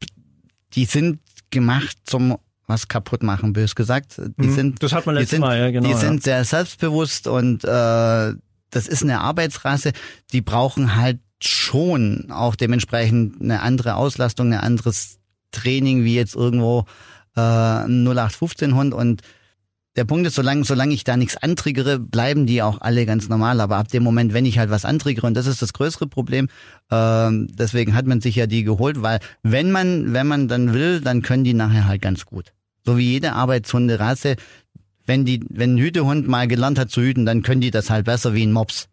[0.72, 4.22] die sind gemacht zum was kaputt machen, bös gesagt.
[4.38, 4.54] Die Mhm.
[4.54, 5.98] sind, Das hat man letztes sind, Mal, ja, genau, Die ja.
[5.98, 9.92] sind sehr selbstbewusst und äh, das ist eine Arbeitsrasse,
[10.32, 15.18] die brauchen halt schon auch dementsprechend eine andere Auslastung, ein anderes
[15.50, 16.86] Training wie jetzt irgendwo
[17.36, 19.22] äh, ein 0815 Hund und
[19.96, 23.60] der Punkt ist, solange, solange ich da nichts antriggere, bleiben die auch alle ganz normal.
[23.60, 26.48] Aber ab dem Moment, wenn ich halt was antriggere, und das ist das größere Problem,
[26.90, 31.02] ähm, deswegen hat man sich ja die geholt, weil wenn man, wenn man dann will,
[31.02, 32.52] dann können die nachher halt ganz gut.
[32.84, 34.36] So wie jede Arbeitshunderasse,
[35.04, 38.06] wenn die, wenn ein Hütehund mal gelernt hat zu hüten, dann können die das halt
[38.06, 38.88] besser wie ein Mops.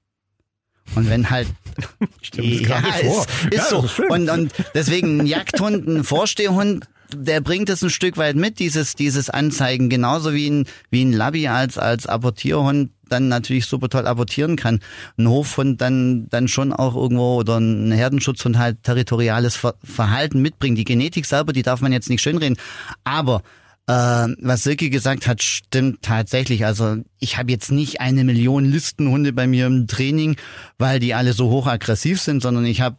[0.95, 1.47] Und wenn halt
[2.37, 2.81] nicht vor.
[3.21, 3.83] ist, ist Ja, so.
[3.85, 4.09] ist schön.
[4.09, 8.95] und, und deswegen ein Jagdhund, ein Vorstehhund, der bringt es ein Stück weit mit, dieses,
[8.95, 14.05] dieses Anzeigen, genauso wie ein, wie ein Labby als, als Apportierhund dann natürlich super toll
[14.07, 14.79] apportieren kann.
[15.17, 20.77] Ein Hofhund dann, dann schon auch irgendwo oder ein Herdenschutzhund halt territoriales Ver Verhalten mitbringt.
[20.77, 22.57] Die Genetik selber, die darf man jetzt nicht schönreden.
[23.03, 23.41] Aber
[23.87, 26.65] äh, was Silke gesagt hat, stimmt tatsächlich.
[26.65, 30.35] Also ich habe jetzt nicht eine Million Listenhunde bei mir im Training,
[30.77, 32.97] weil die alle so hochaggressiv sind, sondern ich habe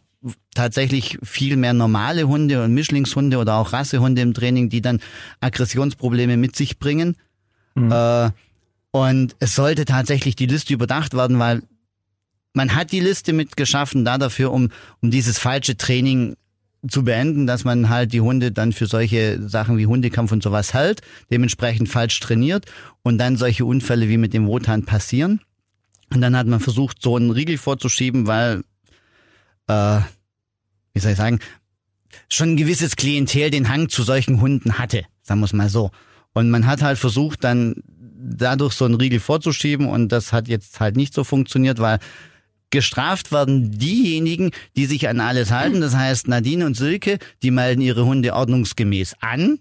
[0.53, 4.99] tatsächlich viel mehr normale Hunde und Mischlingshunde oder auch Rassehunde im Training, die dann
[5.39, 7.15] Aggressionsprobleme mit sich bringen.
[7.75, 8.29] Äh,
[8.91, 11.63] und es sollte tatsächlich die Liste überdacht werden, weil
[12.53, 14.69] man hat die Liste mitgeschaffen da dafür, um,
[15.01, 16.35] um dieses falsche Training
[16.87, 20.73] zu beenden, dass man halt die Hunde dann für solche Sachen wie Hundekampf und sowas
[20.73, 22.65] hält, dementsprechend falsch trainiert
[23.03, 25.41] und dann solche Unfälle wie mit dem Wotan passieren.
[26.13, 28.63] Und dann hat man versucht, so einen Riegel vorzuschieben, weil,
[29.71, 30.01] äh,
[30.93, 31.39] wie soll ich sagen,
[32.29, 35.91] schon ein gewisses Klientel den Hang zu solchen Hunden hatte, sagen wir es mal so.
[36.33, 37.75] Und man hat halt versucht, dann
[38.23, 41.99] dadurch so einen Riegel vorzuschieben und das hat jetzt halt nicht so funktioniert, weil
[42.69, 45.81] gestraft werden diejenigen, die sich an alles halten.
[45.81, 49.59] Das heißt, Nadine und Silke, die melden ihre Hunde ordnungsgemäß an.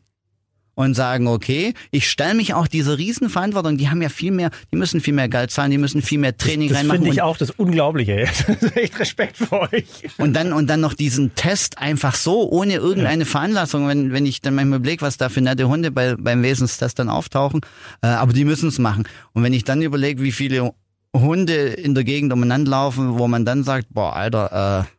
[0.80, 4.76] Und sagen, okay, ich stelle mich auch dieser Riesenverantwortung, die haben ja viel mehr, die
[4.76, 7.02] müssen viel mehr Geld zahlen, die müssen viel mehr Training Das reinmachen.
[7.02, 8.26] finde ich auch das Unglaubliche.
[8.50, 9.84] Das ist echt Respekt vor euch.
[10.18, 14.40] Und dann, und dann noch diesen Test einfach so, ohne irgendeine Veranlassung, wenn, wenn ich
[14.40, 17.60] dann manchmal überlege, was da für nette Hunde bei, beim Wesenstest dann auftauchen,
[18.02, 19.04] äh, aber die müssen es machen.
[19.32, 20.72] Und wenn ich dann überlege, wie viele
[21.14, 24.90] Hunde in der Gegend umeinander laufen, wo man dann sagt, boah, Alter, äh,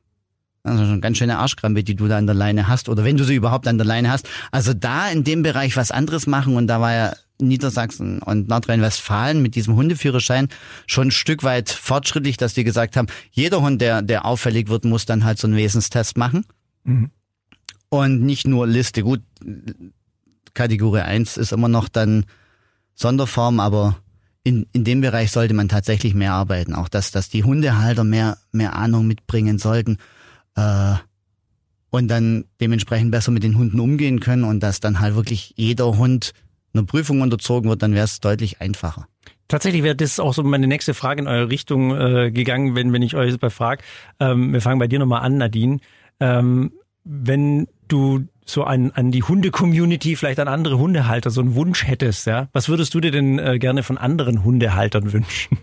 [0.63, 3.17] das ist schon ganz schöne Arschkrampe, die du da an der Leine hast, oder wenn
[3.17, 4.30] du sie überhaupt an der Leine hast.
[4.52, 9.41] Also da in dem Bereich was anderes machen und da war ja Niedersachsen und Nordrhein-Westfalen
[9.41, 10.50] mit diesem Hundeführerschein
[10.86, 14.86] schon ein Stück weit fortschrittlich, dass die gesagt haben, jeder Hund, der, der auffällig wird,
[14.86, 16.45] muss dann halt so einen Wesenstest machen.
[16.84, 17.10] Mhm.
[17.89, 19.02] Und nicht nur Liste.
[19.02, 19.21] Gut,
[20.54, 22.26] Kategorie 1 ist immer noch dann
[22.93, 23.97] Sonderform, aber
[24.43, 26.76] in, in dem Bereich sollte man tatsächlich mehr arbeiten.
[26.76, 29.97] Auch dass, dass die Hundehalter mehr, mehr Ahnung mitbringen sollten
[30.56, 30.96] äh,
[31.90, 35.98] und dann dementsprechend besser mit den Hunden umgehen können und dass dann halt wirklich jeder
[35.98, 36.34] Hund
[36.74, 39.08] einer Prüfung unterzogen wird, dann wäre es deutlich einfacher.
[39.50, 43.02] Tatsächlich wäre das auch so meine nächste Frage in eure Richtung äh, gegangen, wenn, wenn
[43.02, 43.84] ich euch das frage.
[44.20, 45.80] Ähm, wir fangen bei dir nochmal an, Nadine.
[46.22, 46.72] Ähm,
[47.04, 52.28] wenn du so an, an die Hunde-Community, vielleicht an andere Hundehalter so einen Wunsch hättest,
[52.28, 55.58] ja, was würdest du dir denn äh, gerne von anderen Hundehaltern wünschen?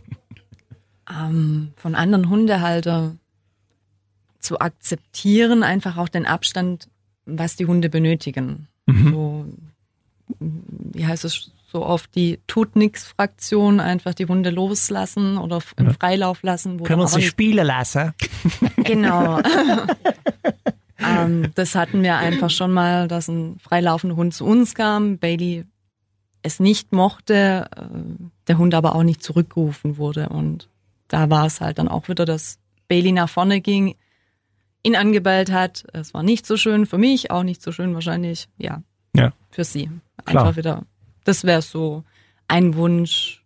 [1.11, 3.21] ähm, von anderen Hundehaltern
[4.39, 6.89] zu akzeptieren, einfach auch den Abstand,
[7.27, 8.69] was die Hunde benötigen.
[8.87, 9.45] So,
[10.39, 15.93] wie heißt es so oft, die tut nix Fraktion, einfach die Hunde loslassen oder im
[15.93, 16.81] Freilauf lassen.
[16.81, 18.15] Wo Können wir sie spielen lassen?
[18.85, 19.41] Genau.
[20.99, 25.67] ähm, das hatten wir einfach schon mal, dass ein freilaufender Hund zu uns kam, Bailey
[26.43, 27.83] es nicht mochte, äh,
[28.47, 30.31] der Hund aber auch nicht zurückgerufen wurde.
[30.31, 30.71] Und
[31.09, 33.95] da war es halt dann auch wieder, dass Bailey nach vorne ging,
[34.83, 35.85] ihn angebellt hat.
[35.93, 38.83] Es war nicht so schön für mich, auch nicht so schön wahrscheinlich, ja,
[39.15, 39.33] Ja.
[39.51, 39.91] für sie.
[40.25, 40.45] Klar.
[40.47, 40.83] Einfach wieder,
[41.25, 42.05] das wäre so
[42.49, 43.43] ein Wunsch.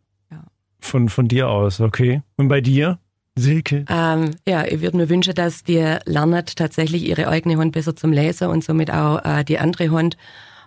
[0.81, 2.23] Von, von dir aus, okay.
[2.37, 2.99] Und bei dir,
[3.37, 3.85] Silke?
[3.89, 8.13] Ähm, ja, ich würde mir wünschen, dass die lernen tatsächlich ihre eigene Hund besser zum
[8.13, 10.17] Lesen und somit auch äh, die andere Hund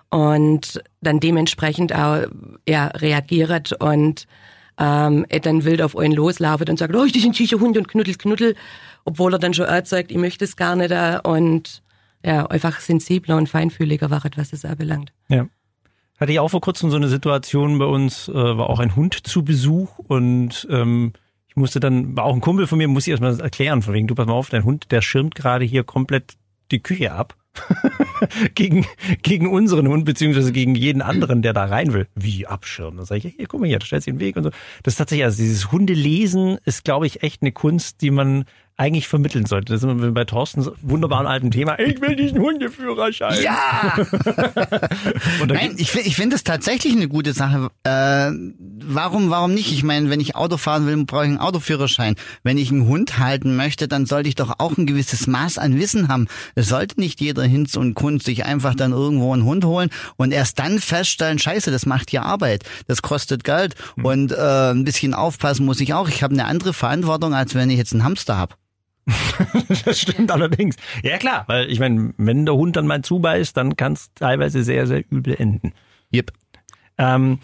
[0.10, 2.23] und dann dementsprechend auch
[2.67, 4.25] ja, reagiert und
[4.78, 7.88] ähm, er dann wild auf einen loslaufen und sagt, oh, das sind sicher Hund und
[7.89, 8.56] knuddel, knuddel,
[9.06, 11.82] obwohl er dann schon sagt, ich möchte es gar nicht und
[12.26, 15.13] ja, einfach sensibler und feinfühliger wird, was das anbelangt.
[15.30, 15.48] Ja.
[16.20, 19.28] Hatte ich auch vor kurzem so eine Situation bei uns, äh, war auch ein Hund
[19.28, 21.13] zu Besuch und ähm,
[21.48, 24.08] ich musste dann, war auch ein Kumpel von mir, muss ich erstmal erklären, von wegen,
[24.08, 26.34] du pass mal auf, dein Hund, der schirmt gerade hier komplett
[26.72, 27.36] die Küche ab.
[28.56, 28.86] gegen,
[29.22, 32.08] gegen unseren Hund, beziehungsweise gegen jeden anderen, der da rein will.
[32.15, 32.98] Wie abschirmen?
[32.98, 34.50] Dann sage ich, hier, guck mal hier, du stellst den Weg und so.
[34.84, 38.44] Das ist tatsächlich, also dieses Hundelesen ist, glaube ich, echt eine Kunst, die man
[38.78, 39.72] eigentlich vermitteln sollte.
[39.72, 41.80] Das sind wir bei Thorstens wunderbaren alten Thema.
[41.80, 43.42] Ich will diesen Hundeführerschein.
[43.42, 43.96] Ja!
[45.48, 47.70] Nein, ich finde ich finde es tatsächlich eine gute Sache.
[47.84, 48.32] Äh,
[48.84, 49.72] warum, warum nicht?
[49.72, 52.16] Ich meine, wenn ich Auto fahren will, brauche ich einen Autoführerschein.
[52.44, 55.80] Wenn ich einen Hund halten möchte, dann sollte ich doch auch ein gewisses Maß an
[55.80, 56.28] Wissen haben.
[56.56, 60.34] Es sollte nicht jeder Hinz und Kunst sich einfach dann irgendwo einen Hund holen und
[60.34, 65.14] erst dann feststellen, scheiße, das macht ja Arbeit, das kostet Geld und äh, ein bisschen
[65.14, 66.10] aufpassen muss ich auch.
[66.10, 68.56] Ich habe eine andere Verantwortung, als wenn ich jetzt einen Hamster habe.
[69.86, 70.76] Das stimmt allerdings.
[71.04, 74.63] Ja klar, weil ich meine, wenn der Hund dann mal zubeißt, dann kann es teilweise
[74.63, 75.74] sehr, sehr übel enden.
[76.13, 76.32] Yep.
[76.98, 77.39] Ähm,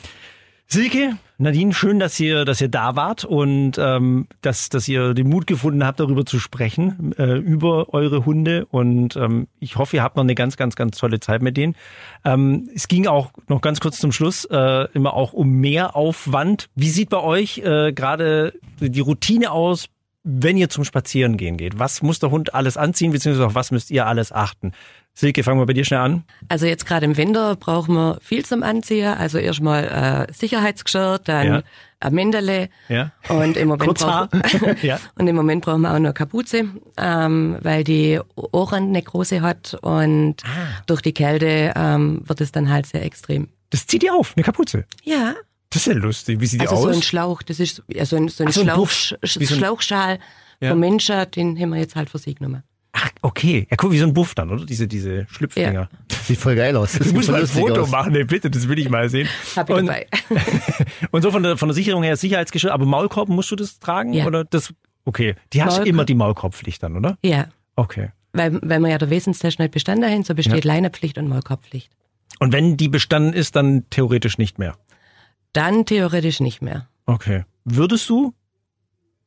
[0.68, 5.28] Silke, Nadine, schön, dass ihr, dass ihr da wart und ähm, dass, dass ihr den
[5.28, 8.66] Mut gefunden habt, darüber zu sprechen, äh, über eure Hunde.
[8.68, 11.76] Und ähm, ich hoffe, ihr habt noch eine ganz, ganz, ganz tolle Zeit mit denen.
[12.24, 16.70] Ähm, es ging auch noch ganz kurz zum Schluss äh, immer auch um Mehraufwand.
[16.76, 19.90] Wie sieht bei euch äh, gerade die Routine aus,
[20.24, 21.80] wenn ihr zum Spazieren gehen geht?
[21.80, 24.72] Was muss der Hund alles anziehen, beziehungsweise auf was müsst ihr alles achten?
[25.14, 26.24] Silke, fangen wir bei dir schnell an.
[26.48, 29.08] Also jetzt gerade im Winter brauchen wir viel zum Anziehen.
[29.14, 31.62] Also erstmal äh, Sicherheitsgeschirr, dann Ja.
[32.00, 33.12] ein Mindele Ja.
[33.28, 34.42] und im Moment brauchen
[34.84, 35.00] ja.
[35.16, 36.64] und im Moment brauchen wir auch eine Kapuze,
[36.98, 40.82] ähm, weil die Ohrennekrose hat und Ah.
[40.86, 43.50] durch die Kälte ähm, wird es dann halt sehr extrem.
[43.70, 44.86] Das zieht ihr auf, eine Kapuze.
[45.04, 45.34] Ja,
[45.72, 46.40] Das ist ja lustig.
[46.40, 46.94] Wie sieht die also aus?
[46.94, 48.90] so ein Schlauch, das ist ja, so ein, so ein, Ach, so ein Schlauch.
[48.90, 50.20] Sch- so ein- Schlauchschal
[50.60, 50.70] Ja.
[50.72, 52.62] vom Menschen, den haben wir jetzt halt für sie genommen.
[52.94, 53.68] Ach, okay.
[53.72, 54.66] Ja, guck, wie so ein Buff dann, oder?
[54.66, 55.90] Diese, diese Schlüpfdinger.
[56.26, 56.92] Sieht voll geil aus.
[56.92, 57.90] Das Du musst mal ein Foto aus.
[57.90, 59.28] machen, ey, bitte, das will ich mal sehen.
[59.56, 60.08] Hab ich und, dabei.
[61.12, 64.12] und so von der, von der Sicherung her Sicherheitsgeschirr, aber Maulkorb musst du das tragen?
[64.14, 64.26] Ja.
[64.26, 64.74] Oder das,
[65.06, 65.36] okay.
[65.54, 65.88] Die hast Maulkorb.
[65.88, 67.18] immer die Maulkorbpflicht dann, oder?
[67.24, 68.10] Ja, Okay.
[68.34, 71.90] weil, weil wir ja der Wesenstest nicht bestanden haben, so besteht Leinepflicht und Maulkorbpflicht.
[72.40, 74.76] Und wenn die bestanden ist, dann theoretisch nicht mehr.
[75.54, 76.88] Dann theoretisch nicht mehr.
[77.06, 77.44] Okay.
[77.66, 78.34] Würdest du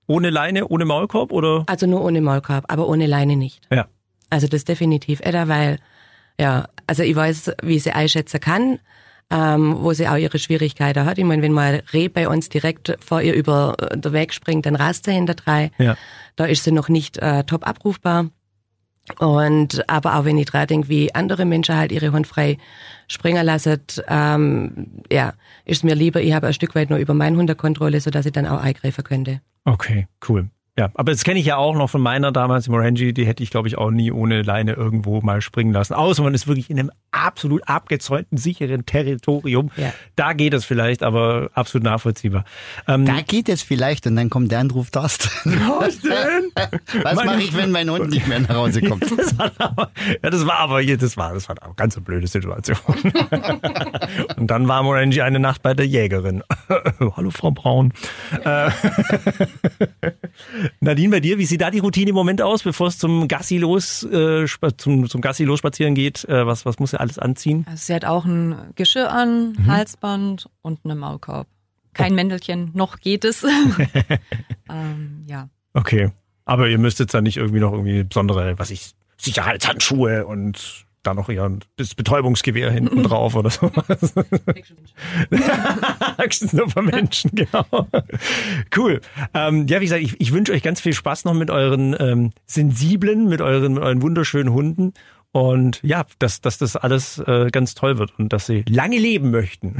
[0.06, 1.64] ohne Leine, ohne Maulkorb oder?
[1.66, 3.66] Also nur ohne Maulkorb, aber ohne Leine nicht.
[3.70, 3.86] Ja.
[4.30, 5.78] Also das definitiv Edda, weil,
[6.38, 8.78] ja, also ich weiß, wie sie einschätzen kann,
[9.30, 11.18] ähm, wo sie auch ihre Schwierigkeiten hat.
[11.18, 14.66] Ich meine, wenn mal Reh bei uns direkt vor ihr über äh, den Weg springt,
[14.66, 15.70] dann rast sie hinter drei.
[15.78, 15.96] Ja.
[16.36, 18.26] Da ist sie noch nicht äh, top abrufbar.
[19.18, 22.56] Und aber auch wenn ich dran denke, wie andere Menschen halt ihre Hund frei
[23.06, 27.36] springen lassen, ähm, ja, ist mir lieber, ich habe ein Stück weit nur über meinen
[27.36, 29.40] Hund Kontrolle, sodass ich dann auch eingreifen könnte.
[29.64, 30.50] Okay, cool.
[30.76, 33.50] Ja, aber das kenne ich ja auch noch von meiner damals, Morangi, die hätte ich,
[33.50, 35.94] glaube ich, auch nie ohne Leine irgendwo mal springen lassen.
[35.94, 39.70] Außer man ist wirklich in einem absolut abgezäunten, sicheren Territorium.
[39.76, 39.92] Ja.
[40.16, 42.44] Da geht es vielleicht, aber absolut nachvollziehbar.
[42.88, 45.28] Ähm, Da geht es vielleicht und dann kommt der Anruf Thorsten.
[45.78, 46.50] was denn?
[47.04, 49.04] Was mache ich, wenn mein Hund nicht mehr nach Hause kommt?
[49.16, 49.90] Das war aber,
[50.22, 52.78] ja, das war aber hier, das war, das war eine ganz blöde Situation.
[54.36, 56.42] Und dann war Morangi eine Nacht bei der Jägerin.
[57.16, 57.92] Hallo Frau Braun.
[60.80, 63.58] Nadine, bei dir, wie sieht da die Routine im Moment aus, bevor es zum Gassi
[63.58, 64.46] los, äh,
[64.76, 66.24] zum, zum Gassi los spazieren geht?
[66.24, 67.64] Äh, was, was muss er alles anziehen?
[67.68, 71.46] Also sie hat auch ein Geschirr an, Halsband und einen Maulkorb.
[71.92, 73.44] Kein Mäntelchen, noch geht es.
[74.68, 75.48] ähm, ja.
[75.74, 76.10] Okay.
[76.44, 81.14] Aber ihr müsst jetzt da nicht irgendwie noch irgendwie besondere, was ich, Sicherheitshandschuhe und da
[81.14, 81.58] noch ihr
[81.96, 84.14] Betäubungsgewehr hinten drauf oder sowas.
[86.16, 87.66] Angst nur vor Menschen, genau.
[88.76, 89.00] Cool.
[89.32, 92.32] Ähm, ja, wie gesagt, ich, ich wünsche euch ganz viel Spaß noch mit euren ähm,
[92.46, 94.92] sensiblen, mit euren, mit euren wunderschönen Hunden.
[95.32, 99.32] Und ja, dass, dass das alles äh, ganz toll wird und dass sie lange leben
[99.32, 99.78] möchten.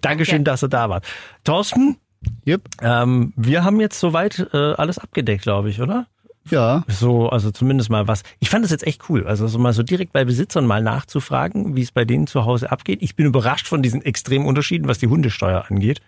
[0.00, 1.04] Dankeschön, dass ihr da wart.
[1.44, 1.98] Thorsten,
[2.44, 2.62] Jupp.
[2.80, 6.06] ähm, wir haben jetzt soweit äh, alles abgedeckt, glaube ich, oder?
[6.50, 6.84] Ja.
[6.88, 8.22] So, also zumindest mal was.
[8.38, 9.26] Ich fand das jetzt echt cool.
[9.26, 12.70] Also so mal so direkt bei Besitzern mal nachzufragen, wie es bei denen zu Hause
[12.70, 12.98] abgeht.
[13.02, 16.00] Ich bin überrascht von diesen extremen Unterschieden, was die Hundesteuer angeht.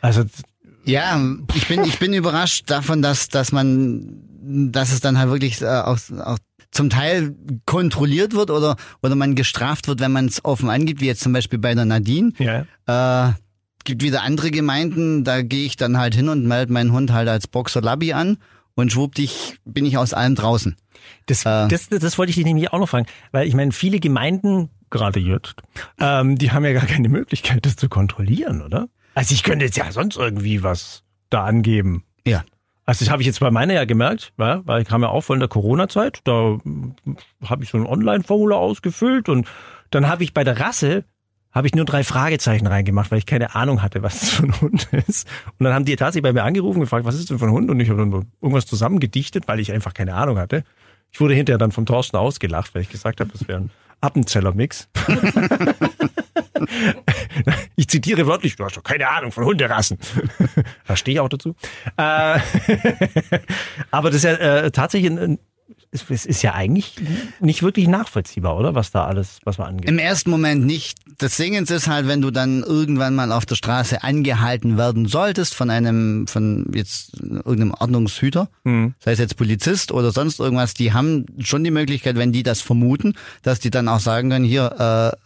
[0.00, 0.24] Also
[0.84, 1.20] Ja,
[1.54, 4.22] ich bin, ich bin überrascht davon, dass, dass man,
[4.72, 6.38] dass es dann halt wirklich äh, auch, auch
[6.72, 7.34] zum Teil
[7.66, 11.32] kontrolliert wird oder, oder man gestraft wird, wenn man es offen angibt, wie jetzt zum
[11.32, 12.32] Beispiel bei der Nadine.
[12.38, 12.64] ja,
[13.28, 13.32] Äh,
[13.84, 17.28] gibt wieder andere Gemeinden, da gehe ich dann halt hin und melde meinen Hund halt
[17.28, 18.36] als Boxer Labby an
[18.80, 20.76] und schwuppdich bin ich aus allem draußen.
[21.26, 21.68] das, Äh.
[21.68, 25.20] das, das wollte ich dich nämlich auch noch fragen, weil ich meine, viele Gemeinden, gerade
[25.20, 25.54] jetzt,
[26.00, 28.88] ähm, die haben ja gar keine Möglichkeit, das zu kontrollinnen, oder?
[29.14, 32.04] Also ich könnte jetzt ja sonst irgendwie was da angeben.
[32.26, 32.44] Ja.
[32.86, 35.20] Also das habe ich jetzt bei meiner ja gemerkt, ja, weil ich kam ja auch
[35.20, 36.94] von der Corona-Zeit, da mm,
[37.44, 39.46] habe ich so ein Online-Formular ausgefüllt und
[39.90, 41.04] dann habe ich bei der Rasse
[41.52, 44.60] habe ich nur drei Fragezeichen reingemacht, weil ich keine Ahnung hatte, was das für ein
[44.60, 45.28] Hund ist.
[45.58, 47.70] Und dann haben die tatsächlich bei mir angerufen gefragt, was ist denn für ein Hund?
[47.70, 50.64] Und ich habe dann irgendwas zusammengedichtet, weil ich einfach keine Ahnung hatte.
[51.12, 54.88] Ich wurde hinterher dann vom Thorsten ausgelacht, weil ich gesagt habe, das wäre ein Appenzeller-Mix.
[57.76, 59.98] Ich zitiere wörtlich, du hast doch keine Ahnung von Hunderassen.
[60.86, 61.54] Da stehe ich auch dazu.
[61.96, 62.38] Äh,
[63.90, 65.38] aber das ist ja äh, tatsächlich ein
[65.92, 66.94] es es ist ja eigentlich
[67.40, 68.74] nicht wirklich nachvollziehbar, oder?
[68.74, 69.88] Was da alles, was man angeht.
[69.90, 70.98] Im ersten Moment nicht.
[71.18, 75.54] Das Ding ist halt, wenn du dann irgendwann mal auf der Straße angehalten werden solltest
[75.54, 78.94] von einem, von jetzt irgendeinem Ordnungshüter, Mhm.
[79.00, 82.60] sei es jetzt Polizist oder sonst irgendwas, die haben schon die Möglichkeit, wenn die das
[82.60, 84.64] vermuten, dass die dann auch sagen können, hier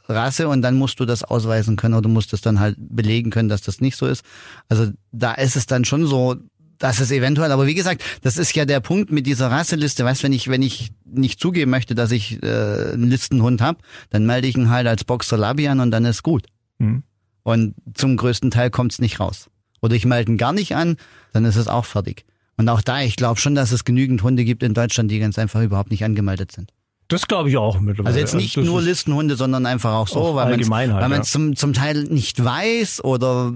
[0.09, 3.31] äh, Rasse und dann musst du das ausweisen können oder musst es dann halt belegen
[3.31, 4.25] können, dass das nicht so ist.
[4.69, 6.37] Also da ist es dann schon so,
[6.79, 10.05] dass es eventuell, aber wie gesagt, das ist ja der Punkt mit dieser Rasseliste.
[10.05, 12.47] Weißt, wenn ich wenn ich nicht zugeben möchte, dass ich äh,
[12.93, 13.79] einen Listenhund habe,
[14.11, 16.47] dann melde ich ihn halt als Boxer Labby an und dann ist gut.
[16.79, 17.03] Mhm.
[17.43, 19.49] Und zum größten Teil kommt's nicht raus.
[19.83, 20.97] Oder ich melde ihn gar nicht an,
[21.33, 22.25] dann ist es auch fertig.
[22.57, 25.39] Und auch da, ich glaube schon, dass es genügend Hunde gibt in Deutschland, die ganz
[25.39, 26.71] einfach überhaupt nicht angemeldet sind.
[27.09, 28.07] Das glaube ich auch mittlerweile.
[28.09, 30.95] Also jetzt nicht das nur ist- Listenhunde, sondern einfach auch so, Auch weil man allgemein
[30.95, 31.23] halt, ja.
[31.23, 33.53] zum, zum Teil nicht weiß oder,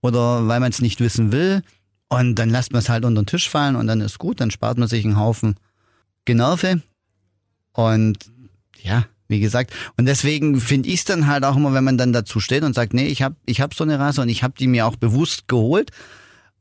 [0.00, 1.62] oder weil man es nicht wissen will.
[2.08, 4.50] Und dann lässt man es halt unter den Tisch fallen und dann ist gut, dann
[4.50, 5.56] spart man sich einen Haufen
[6.24, 6.82] Generve.
[7.72, 8.30] Und
[8.82, 12.14] ja, wie gesagt, und deswegen finde ich es dann halt auch immer, wenn man dann
[12.14, 14.54] dazu steht und sagt, nee, ich habe ich hab so eine Rasse und ich habe
[14.58, 15.90] die mir auch bewusst geholt,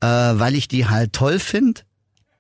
[0.02, 1.82] äh, weil ich die halt toll finde,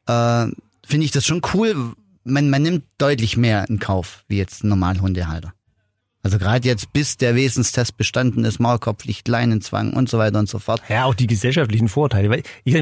[0.05, 0.47] äh,
[0.85, 1.93] finde ich das schon cool.
[2.25, 5.53] Man, man nimmt deutlich mehr in Kauf, wie jetzt ein Normalhundehalter.
[6.27, 10.59] Also gerade jetzt, bis der Wesenstest bestanden ist, Maulkorbpflicht, Leinenzwang und so weiter und so
[10.59, 10.81] fort.
[10.89, 12.29] Ja, auch die gesellschaftlichen Vorteile.
[12.29, 12.75] Weil ich,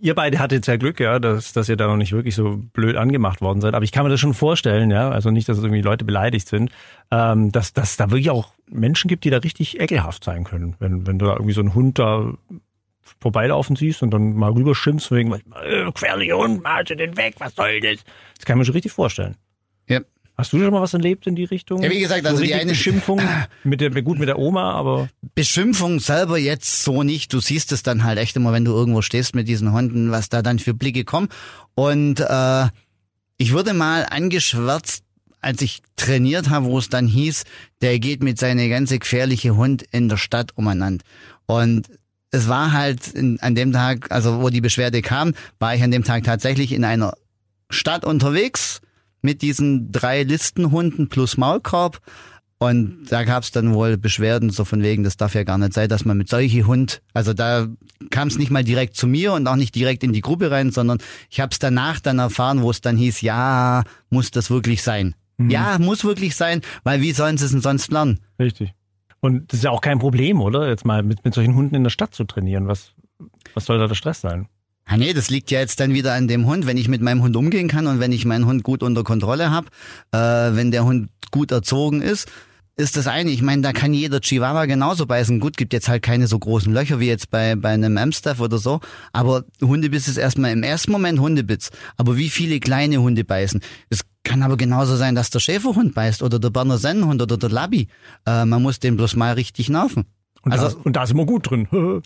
[0.00, 2.94] ihr beide hattet ja Glück, ja, dass, dass ihr da noch nicht wirklich so blöd
[2.94, 3.74] angemacht worden seid.
[3.74, 6.70] Aber ich kann mir das schon vorstellen, ja, also nicht, dass irgendwie Leute beleidigt sind,
[7.10, 10.76] ähm, dass dass da wirklich auch Menschen gibt, die da richtig ekelhaft sein können.
[10.78, 12.34] Wenn, wenn du da irgendwie so einen Hund da
[13.18, 17.80] vorbeilaufen siehst und dann mal rüberschimpfst wegen, äh, gefährlicher Hund, malte den weg, was soll
[17.80, 18.04] das?
[18.36, 19.34] Das kann ich mir schon richtig vorstellen.
[19.88, 20.02] Ja.
[20.38, 21.82] Hast du schon mal was erlebt in die Richtung?
[21.82, 23.20] Ja, wie gesagt, also so die eine- Beschimpfung
[23.64, 27.32] mit der, gut mit der Oma, aber Beschimpfung selber jetzt so nicht.
[27.32, 30.28] Du siehst es dann halt echt immer, wenn du irgendwo stehst mit diesen Hunden, was
[30.28, 31.28] da dann für Blicke kommen.
[31.74, 32.66] Und äh,
[33.38, 35.02] ich wurde mal angeschwärzt
[35.40, 37.44] als ich trainiert habe, wo es dann hieß,
[37.80, 41.04] der geht mit seine ganze gefährliche Hund in der Stadt umeinander.
[41.46, 41.86] Und
[42.32, 45.92] es war halt in, an dem Tag, also wo die Beschwerde kam, war ich an
[45.92, 47.14] dem Tag tatsächlich in einer
[47.70, 48.80] Stadt unterwegs
[49.26, 51.98] mit diesen drei Listenhunden plus Maulkorb.
[52.58, 55.74] Und da gab es dann wohl Beschwerden, so von wegen, das darf ja gar nicht
[55.74, 57.66] sein, dass man mit solchen Hund, also da
[58.08, 60.70] kam es nicht mal direkt zu mir und auch nicht direkt in die Gruppe rein,
[60.70, 60.98] sondern
[61.28, 65.14] ich habe es danach dann erfahren, wo es dann hieß, ja, muss das wirklich sein?
[65.36, 65.50] Mhm.
[65.50, 68.20] Ja, muss wirklich sein, weil wie sollen sie es denn sonst lernen?
[68.38, 68.72] Richtig.
[69.20, 70.68] Und das ist ja auch kein Problem, oder?
[70.68, 72.68] Jetzt mal mit, mit solchen Hunden in der Stadt zu trainieren.
[72.68, 72.92] Was,
[73.52, 74.48] was soll da der Stress sein?
[74.88, 76.64] Ah nee, das liegt ja jetzt dann wieder an dem Hund.
[76.64, 79.50] Wenn ich mit meinem Hund umgehen kann und wenn ich meinen Hund gut unter Kontrolle
[79.50, 79.66] habe,
[80.12, 82.30] äh, wenn der Hund gut erzogen ist,
[82.76, 83.30] ist das eine.
[83.30, 85.40] Ich meine, da kann jeder Chihuahua genauso beißen.
[85.40, 88.58] Gut, gibt jetzt halt keine so großen Löcher wie jetzt bei, bei einem Amstaff oder
[88.58, 88.80] so.
[89.12, 91.70] Aber Hundebiss ist erstmal im ersten Moment Hundebitz.
[91.96, 93.60] Aber wie viele kleine Hunde beißen?
[93.88, 97.50] Es kann aber genauso sein, dass der Schäferhund beißt oder der Berner Sennenhund oder der
[97.50, 97.88] Labby.
[98.26, 100.04] Äh, man muss den bloß mal richtig nerven.
[100.46, 101.66] Und, also, da, und da sind wir gut drin.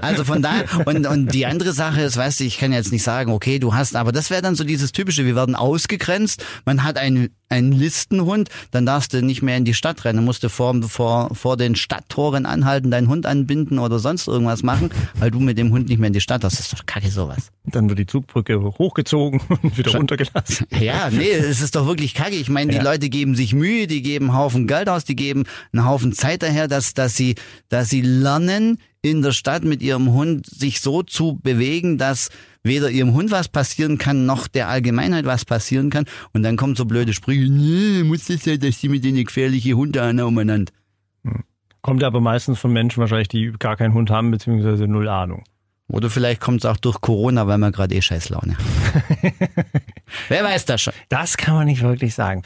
[0.00, 3.02] also von daher, und, und die andere Sache ist, weißt du, ich kann jetzt nicht
[3.02, 6.84] sagen, okay, du hast, aber das wäre dann so dieses typische, wir werden ausgegrenzt, man
[6.84, 10.48] hat einen, einen Listenhund, dann darfst du nicht mehr in die Stadt rennen, musst du
[10.48, 15.38] vor, vor, vor den Stadttoren anhalten, deinen Hund anbinden oder sonst irgendwas machen, weil du
[15.38, 16.58] mit dem Hund nicht mehr in die Stadt darfst.
[16.58, 17.50] Das ist doch kacke sowas.
[17.64, 20.66] Dann wird die Zugbrücke hochgezogen und wieder runtergelassen.
[20.82, 22.34] Ja, nee, es ist doch wirklich kacke.
[22.34, 22.82] Ich meine, die ja.
[22.82, 26.42] Leute geben sich Mühe, die geben einen Haufen Geld aus, die geben einen Haufen Zeit
[26.42, 27.36] daher, dass, dass sie,
[27.68, 32.30] dass sie lernen, in der Stadt mit ihrem Hund sich so zu bewegen, dass
[32.62, 36.04] weder ihrem Hund was passieren kann, noch der Allgemeinheit was passieren kann.
[36.32, 39.74] Und dann kommt so blöde Sprüche, nee, muss das sein, dass sie mit denen gefährliche
[39.74, 40.72] Hunde umeinander.
[41.24, 41.42] Hm.
[41.82, 45.42] Kommt aber meistens von Menschen wahrscheinlich, die gar keinen Hund haben, beziehungsweise null Ahnung.
[45.88, 48.56] Oder vielleicht kommt es auch durch Corona, weil man gerade eh Scheißlaune
[50.28, 50.94] Wer weiß das schon?
[51.08, 52.42] Das kann man nicht wirklich sagen.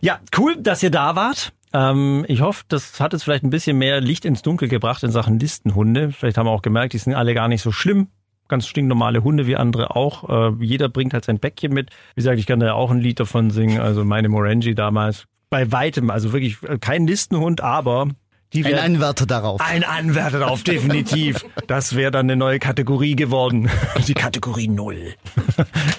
[0.00, 1.52] Ja, cool, dass ihr da wart.
[1.72, 5.10] Ähm, ich hoffe, das hat jetzt vielleicht ein bisschen mehr Licht ins Dunkel gebracht in
[5.10, 6.12] Sachen Listenhunde.
[6.12, 8.08] Vielleicht haben wir auch gemerkt, die sind alle gar nicht so schlimm.
[8.48, 10.28] Ganz stinknormale Hunde wie andere auch.
[10.28, 11.90] Äh, jeder bringt halt sein Päckchen mit.
[12.14, 13.80] Wie gesagt, ich kann da ja auch ein Lied davon singen.
[13.80, 15.26] Also meine Morangi damals.
[15.50, 18.08] Bei weitem, also wirklich äh, kein Listenhund, aber
[18.54, 19.60] ein Anwärter darauf.
[19.60, 21.44] Ein Anwärter darauf, definitiv.
[21.66, 23.70] Das wäre dann eine neue Kategorie geworden.
[24.06, 25.14] Die Kategorie Null.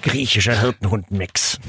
[0.01, 1.59] Griechischer Hirtenhund-Mix.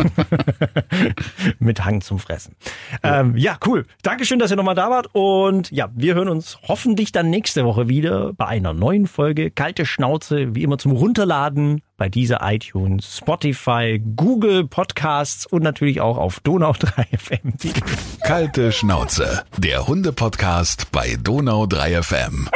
[1.58, 2.56] Mit Hang zum Fressen.
[3.04, 3.20] Ja.
[3.20, 3.86] Ähm, ja, cool.
[4.02, 5.08] Dankeschön, dass ihr nochmal da wart.
[5.12, 9.50] Und ja, wir hören uns hoffentlich dann nächste Woche wieder bei einer neuen Folge.
[9.50, 16.16] Kalte Schnauze, wie immer zum Runterladen bei dieser iTunes, Spotify, Google Podcasts und natürlich auch
[16.16, 17.52] auf Donau 3 FM.
[18.24, 22.48] Kalte Schnauze, der Hunde-Podcast bei Donau 3 FM.